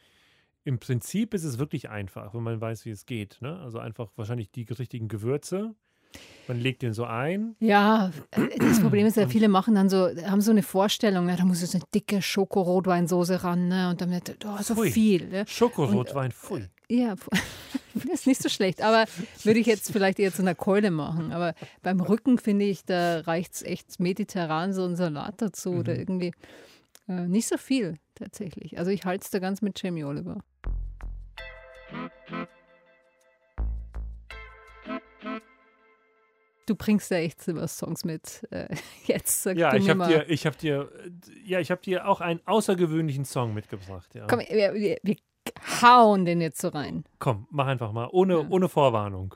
[0.64, 3.60] im Prinzip ist es wirklich einfach, wenn man weiß, wie es geht, ne?
[3.60, 5.76] Also einfach wahrscheinlich die richtigen Gewürze.
[6.48, 7.56] Man legt den so ein.
[7.60, 11.36] Ja, äh, das Problem ist ja, viele machen dann so, haben so eine Vorstellung, ne,
[11.36, 14.92] da muss jetzt eine dicke Schoko-Rotweinsoße ran, ne, und dann wird, oh, so Pfui.
[14.92, 15.28] viel.
[15.30, 15.46] Ne?
[15.48, 16.68] Schokorotwein, pfui.
[16.92, 17.14] Ja,
[17.94, 19.06] das ist nicht so schlecht, aber
[19.44, 21.32] würde ich jetzt vielleicht eher zu einer Keule machen.
[21.32, 25.94] Aber beim Rücken finde ich, da reicht es echt mediterran, so ein Salat dazu oder
[25.94, 26.00] Mhm.
[26.00, 26.32] irgendwie
[27.08, 28.80] äh, nicht so viel tatsächlich.
[28.80, 30.40] Also ich halte es da ganz mit Jamie Oliver.
[36.66, 38.48] Du bringst ja echt super Songs mit.
[38.52, 38.68] Äh,
[39.06, 41.10] jetzt sag Ja, ich habe dir, ich habe dir, äh,
[41.44, 44.14] ja, ich habe dir auch einen außergewöhnlichen Song mitgebracht.
[44.14, 44.28] Ja.
[44.28, 45.16] Komm, wir, wir, wir
[45.82, 47.04] hauen den jetzt so rein.
[47.20, 48.46] Komm, mach einfach mal, ohne, Ja.
[48.50, 49.36] ohne Vorwarnung.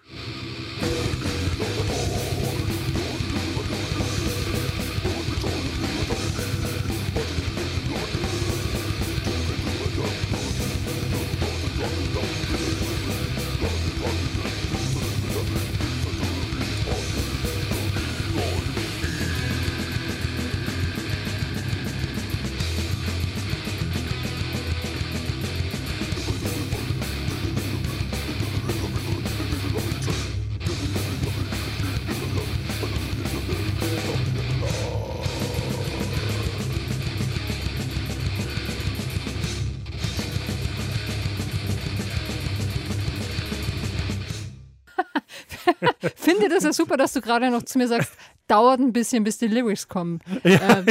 [46.43, 48.11] Finde das ja super, dass du gerade noch zu mir sagst,
[48.47, 50.19] dauert ein bisschen, bis die Lyrics kommen.
[50.43, 50.85] ähm,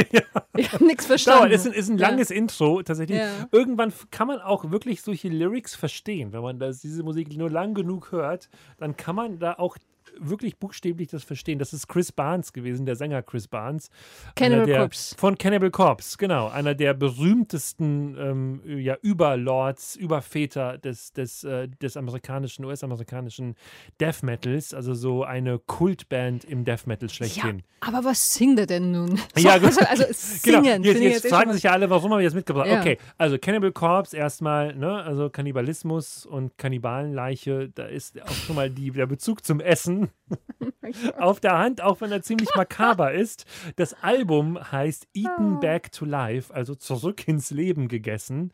[0.57, 1.41] Ich habe nichts verstanden.
[1.49, 2.09] Dauert, ist ein, ist ein Ja.
[2.09, 3.19] langes Intro tatsächlich.
[3.19, 3.29] Ja.
[3.51, 6.33] Irgendwann kann man auch wirklich solche Lyrics verstehen.
[6.33, 9.77] Wenn man das, diese Musik nur lang genug hört, dann kann man da auch
[10.19, 11.59] wirklich buchstäblich das verstehen.
[11.59, 13.89] Das ist Chris Barnes gewesen, der Sänger Chris Barnes.
[14.35, 15.15] Cannibal der- Corpse.
[15.17, 16.49] Von Cannibal Corpse, genau.
[16.49, 23.55] Einer der berühmtesten ähm, ja, Überlords, Überväter des, des, äh, des amerikanischen, US-amerikanischen
[23.99, 24.73] Death Metals.
[24.73, 27.63] Also so eine Kultband im Death Metal Ja, schlechthin.
[27.81, 29.19] aber was singt er denn nun?
[29.37, 29.65] Ja, gut.
[29.87, 30.63] also, also singen.
[30.63, 30.83] Genau.
[30.85, 32.67] Jetzt, ich jetzt eh fragen sich ja alle, warum haben wir jetzt mitgebracht?
[32.67, 32.79] Ja.
[32.79, 38.69] Okay, also Cannibal Corpse erstmal, ne, also Kannibalismus und Kannibalenleiche, da ist auch schon mal
[38.69, 40.02] die, der Bezug zum Essen
[41.17, 43.45] auf der Hand, auch wenn er ziemlich makaber ist.
[43.75, 45.19] Das Album heißt Ah.
[45.19, 48.51] Eaten Back to Life, also zurück ins Leben gegessen.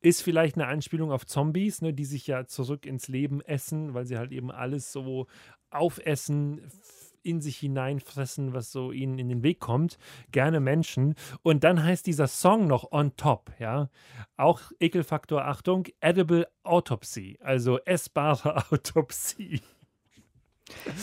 [0.00, 4.06] Ist vielleicht eine Anspielung auf Zombies, ne, die sich ja zurück ins Leben essen, weil
[4.06, 5.26] sie halt eben alles so
[5.70, 6.60] aufessen,
[7.22, 9.96] in sich hineinfressen, was so ihnen in den Weg kommt.
[10.32, 11.14] Gerne Menschen.
[11.42, 13.90] Und dann heißt dieser Song noch On Top, ja.
[14.36, 19.60] Auch Ekelfaktor, Achtung, Edible Autopsy, also essbare Autopsie.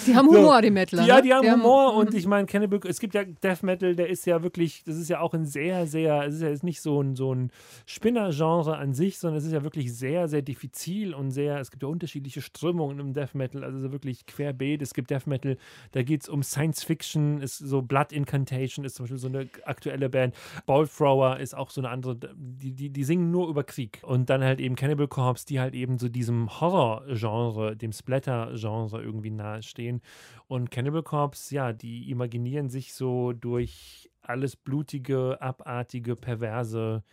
[0.07, 1.05] Die haben Humor, die Metaler.
[1.05, 1.99] Ja, die haben Humor mhm.
[1.99, 5.09] und ich meine, Cannibal, es gibt ja Death Metal, der ist ja wirklich, das ist
[5.09, 7.51] ja auch ein sehr, sehr, es ist ja jetzt nicht so ein, so ein
[7.85, 11.83] Spinner-Genre an sich, sondern es ist ja wirklich sehr, sehr diffizil und sehr, es gibt
[11.83, 14.81] ja unterschiedliche Strömungen im Death Metal, also so wirklich querbeet.
[14.81, 15.57] Es gibt Death Metal,
[15.91, 19.49] da geht es um Science Fiction, ist so Blood Incantation ist zum Beispiel so eine
[19.63, 20.35] aktuelle Band.
[20.65, 24.01] Ball Thrower ist auch so eine andere, die, die, die singen nur über Krieg.
[24.03, 29.31] Und dann halt eben Cannibal Corpse, die halt eben so diesem Horror-Genre, dem Splatter-Genre irgendwie
[29.59, 30.01] nahestehen.
[30.47, 37.03] Und Cannibal Corpse, ja, die imaginieren sich so durch alles blutige, abartige, perverse,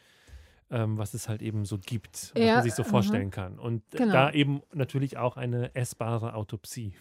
[0.71, 3.59] ähm, was es halt eben so gibt, was Ja, man sich so vorstellen kann.
[3.59, 4.13] Und Genau.
[4.13, 6.95] da eben natürlich auch eine essbare Autopsie.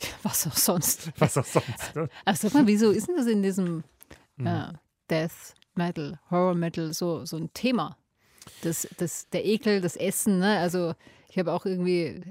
[0.22, 1.10] Was auch sonst.
[1.20, 1.96] Was auch sonst.
[1.96, 2.08] Ne?
[2.24, 3.82] Ach, sag mal, wieso ist denn das in diesem
[4.36, 4.46] Hm.
[4.46, 4.72] ja,
[5.10, 7.96] Death Metal, Horror Metal so, so ein Thema?
[8.62, 10.58] Das, das, der Ekel, das Essen, ne?
[10.60, 10.94] Also
[11.28, 12.22] ich habe auch irgendwie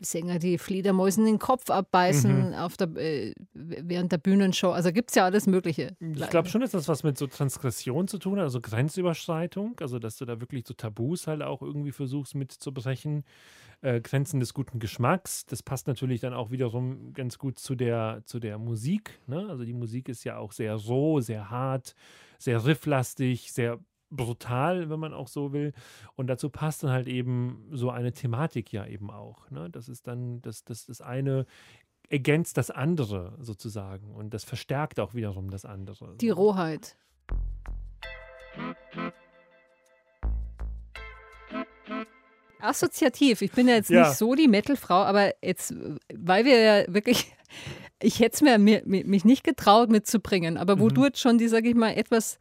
[0.00, 2.54] Sänger, die Fledermäusen den Kopf abbeißen Mhm.
[2.54, 4.70] auf der, äh, während der Bühnenshow.
[4.70, 5.96] Also gibt es ja alles Mögliche.
[6.00, 9.98] Ich glaube schon, dass das was mit so Transgression zu tun hat, also Grenzüberschreitung, also
[9.98, 13.24] dass du da wirklich so Tabus halt auch irgendwie versuchst mitzubrechen,
[13.80, 15.46] äh, Grenzen des guten Geschmacks.
[15.46, 19.20] Das passt natürlich dann auch wiederum ganz gut zu der, zu der Musik.
[19.26, 19.46] Ne?
[19.48, 21.94] Also die Musik ist ja auch sehr roh, sehr hart,
[22.38, 23.78] sehr rifflastig, sehr
[24.10, 25.72] brutal, wenn man auch so will.
[26.16, 29.50] Und dazu passt dann halt eben so eine Thematik ja eben auch.
[29.50, 29.68] Ne?
[29.70, 31.46] Das ist dann, das, das, das eine
[32.10, 36.16] ergänzt das andere sozusagen und das verstärkt auch wiederum das andere.
[36.16, 36.96] Die Rohheit.
[42.60, 43.42] Assoziativ.
[43.42, 44.08] Ich bin ja jetzt Ja.
[44.08, 45.74] nicht so die Metal-Frau, aber jetzt,
[46.14, 47.32] weil wir ja wirklich,
[48.02, 50.94] ich hätte es mir, mir mi- mich nicht getraut mitzubringen, aber wo Mhm.
[50.94, 52.38] du jetzt schon die, sag ich mal, etwas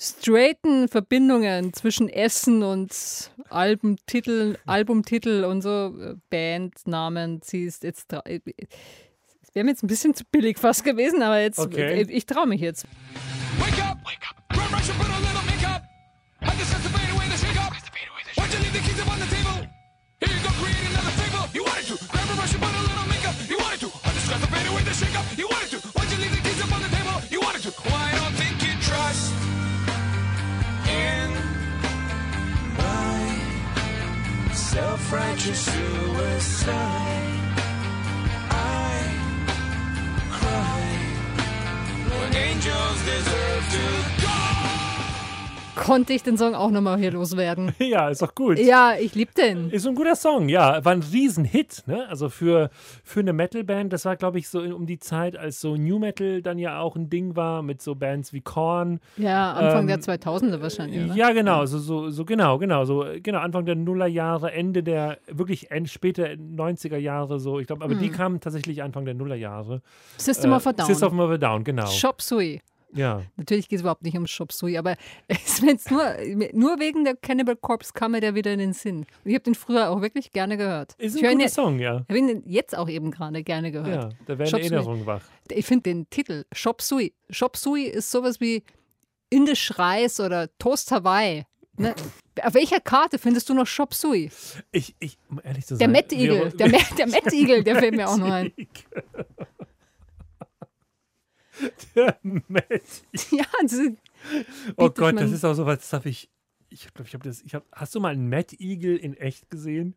[0.00, 2.90] straighten Verbindungen zwischen Essen und
[3.50, 8.40] Albumtitel, Albumtitel und so äh, Bandnamen ziehst, jetzt äh,
[9.42, 12.02] es wäre mir jetzt ein bisschen zu billig fast gewesen, aber jetzt, Okay.
[12.02, 12.86] äh, ich traue mich jetzt.
[13.58, 13.98] Wake up!
[14.04, 14.36] Wake up!
[18.50, 19.66] You leave the keys up on the table?
[20.18, 21.46] Here you go, create another fable.
[21.54, 21.96] You wanted to.
[25.94, 27.22] Why'd you leave the keys up on the table?
[27.30, 27.72] You wanted to.
[27.94, 29.49] I don't think you trust
[34.70, 36.76] self-righteous suicide.
[38.50, 38.92] I
[40.30, 40.82] cry
[42.08, 44.19] when angels deserve to.
[45.76, 47.72] Konnte ich den Song auch nochmal hier loswerden?
[47.80, 48.58] Ja, ist doch gut.
[48.58, 49.70] Ja, ich liebe den.
[49.70, 50.84] Ist ein guter Song, ja.
[50.84, 52.06] War ein Riesenhit, ne?
[52.08, 52.70] Also für,
[53.02, 56.42] für eine Metalband, das war, glaube ich, so um die Zeit, als so New Metal
[56.42, 59.00] dann ja auch ein Ding war, mit so Bands wie Korn.
[59.16, 61.14] Ja, Anfang Ähm, der 2000er wahrscheinlich, oder?
[61.14, 65.70] Ja, genau, so, so, so genau, genau, so genau, Anfang der Nullerjahre, Ende der wirklich
[65.70, 69.82] end, später 90er Jahre, so, ich glaube, aber die kamen tatsächlich Anfang der Nullerjahre.
[70.16, 70.86] System Äh, of a Down.
[70.86, 71.86] System of a Down, genau.
[71.86, 72.60] Shop Sui.
[72.92, 73.22] Ja.
[73.36, 74.96] Natürlich geht es überhaupt nicht um Shop Sui, aber
[75.28, 76.02] es wenn's nur,
[76.52, 78.98] nur wegen der Cannibal Corpse kam mir der wieder in den Sinn.
[79.00, 80.94] Und ich habe den früher auch wirklich gerne gehört.
[80.98, 81.96] Ist ich ein guter Song, ja.
[82.08, 84.12] ich habe ihn jetzt auch eben gerade gerne gehört.
[84.12, 84.70] Ja, da werden Shop Sui.
[84.70, 85.22] Erinnerungen wach.
[85.50, 87.12] Ich finde den Titel Shop Sui.
[87.30, 88.62] Shop Sui ist sowas wie
[89.30, 91.44] Indisch Reis oder Toast Hawaii.
[91.76, 91.94] Ne?
[92.42, 94.30] Auf welcher Karte findest du noch Shop Sui?
[94.72, 95.92] Ich, ich, um ehrlich zu Der sein.
[95.92, 96.30] Mettigel.
[96.34, 96.68] wäre- Der,
[96.98, 98.52] der Mettigel, der fällt mir auch noch ein.
[101.94, 102.82] Der Met
[103.30, 103.96] Ja, das ist-
[104.76, 106.30] Oh Gott, das ist auch so was, das habe ich.
[106.68, 107.42] Ich glaube, ich habe das.
[107.42, 109.94] Ich hab, hast du mal einen Mad Eagle in echt gesehen?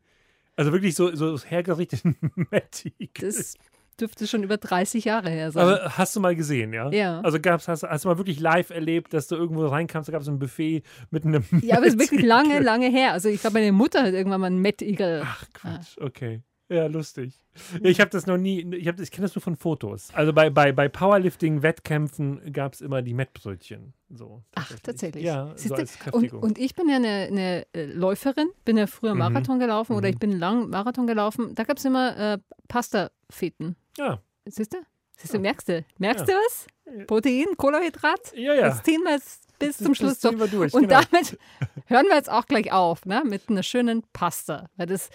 [0.56, 2.16] Also wirklich so, so hergerichteten
[2.50, 2.66] Mad
[2.98, 3.28] Eagle.
[3.28, 3.54] das
[4.00, 5.62] dürfte schon über 30 Jahre her sein.
[5.62, 6.90] Aber hast du mal gesehen, ja?
[6.90, 7.20] Ja.
[7.20, 10.22] Also gab's, hast, hast du mal wirklich live erlebt, dass du irgendwo reinkamst, da gab
[10.22, 11.44] es ein Buffet mit einem.
[11.62, 13.12] Ja, aber es ist Mad wirklich lange, lange her.
[13.12, 15.22] Also ich glaube, meine Mutter hat irgendwann mal einen Met Eagle.
[15.24, 16.42] Ach Quatsch, okay.
[16.70, 17.34] Ja, lustig.
[17.74, 20.08] Ja, Ich habe das noch nie, ich, hab ich kenne das nur von Fotos.
[20.14, 23.92] Also bei, bei, bei Powerlifting-Wettkämpfen gab es immer die Mettbrötchen.
[24.10, 25.24] So, Ach, tatsächlich.
[25.24, 25.76] Ja, so Siehste?
[25.76, 29.18] als und, und ich bin ja eine, eine äh, Läuferin, bin ja früher Mhm.
[29.20, 30.14] Marathon gelaufen oder Mhm.
[30.14, 31.54] ich bin lang Marathon gelaufen.
[31.54, 32.38] Da gab es immer äh,
[32.68, 33.76] Pasta-Feten.
[33.98, 34.78] ja, Siehst du?
[35.16, 35.84] Siehst du, merkst du?
[35.98, 36.34] Merkst Ja.
[36.34, 36.66] du was?
[37.06, 38.32] Protein, Kohlenhydrat?
[38.36, 38.68] ja, ja.
[38.68, 40.50] Das ziehen wir jetzt bis zum Schluss durch.
[40.50, 41.00] durch, Und genau.
[41.10, 41.38] damit
[41.86, 43.22] hören wir jetzt auch gleich auf, ne?
[43.24, 44.68] mit einer schönen Pasta.
[44.76, 45.08] Weil das,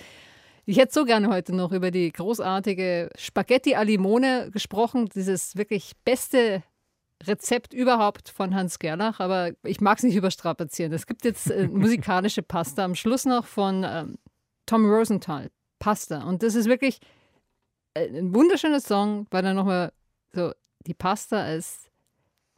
[0.69, 5.93] ich hätte so gerne heute noch über die großartige Spaghetti al Limone gesprochen, dieses wirklich
[6.05, 6.61] beste
[7.23, 10.93] Rezept überhaupt von Hans Gerlach, aber ich mag es nicht überstrapazieren.
[10.93, 14.19] Es gibt jetzt äh, musikalische Pasta am Schluss noch von ähm,
[14.67, 15.49] Tom Rosenthal,
[15.79, 16.23] Pasta.
[16.23, 16.99] Und das ist wirklich
[17.95, 19.91] äh, ein wunderschöner Song, weil er nochmal
[20.33, 20.51] so
[20.85, 21.89] die Pasta als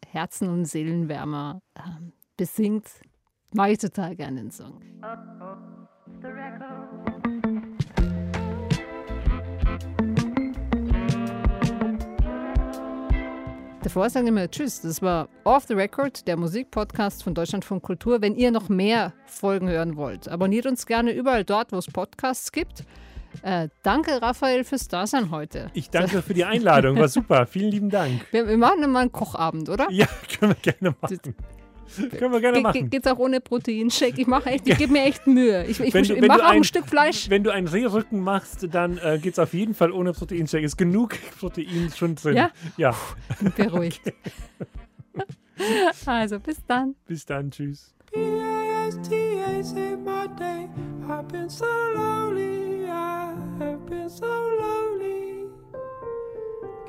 [0.05, 2.89] Herzen- und Seelenwärmer ähm, besingt.
[3.53, 4.81] Mag ich total gerne den Song.
[13.83, 14.81] Davor sagen wir Tschüss.
[14.81, 18.21] Das war Off the Record, der Musikpodcast von Deutschlandfunk Kultur.
[18.21, 22.51] Wenn ihr noch mehr Folgen hören wollt, abonniert uns gerne überall dort, wo es Podcasts
[22.51, 22.85] gibt.
[23.41, 25.71] Äh, danke, Raphael, fürs Dasein heute.
[25.73, 27.45] Ich danke für die Einladung, war super.
[27.49, 28.25] Vielen lieben Dank.
[28.31, 29.87] Wir, wir machen immer einen Kochabend, oder?
[29.89, 30.07] Ja,
[30.39, 31.35] können wir gerne machen.
[32.17, 32.89] Können wir gerne Ge ge machen.
[32.89, 34.21] geht's auch ohne Proteinshake?
[34.21, 35.65] Ich mache echt, ich gebe mir echt Mühe.
[35.65, 37.29] Ich, ich, ich, mache auch ein ein- Stück Fleisch.
[37.29, 40.63] Wenn du einen Rehrücken machst, dann äh, geht es auf jeden Fall ohne Proteinshake.
[40.63, 42.35] Ist genug Protein schon drin.
[42.37, 42.51] Ja?
[42.77, 42.95] Ja,
[43.39, 44.01] Bin beruhigt.
[46.05, 46.95] also, bis dann.
[47.07, 47.51] bis dann.
[47.51, 47.93] Tschüss.
[48.13, 50.67] P-A-S-T-A saved my day.
[51.07, 51.65] I've been so
[51.95, 55.45] lonely, I have been so lonely.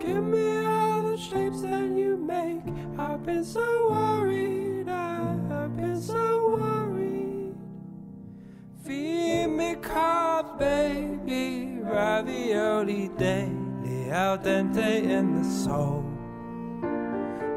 [0.00, 2.62] Give me all the shapes that you make.
[2.98, 7.54] I've been so worried, I have been so worried.
[8.82, 16.02] Feed me carbs, baby, ravioli daily, al dente in the soul.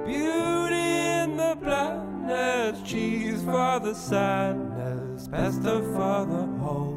[0.06, 0.88] Beauty
[1.22, 6.95] in the blindness, cheese for the sadness, pesto for the whole.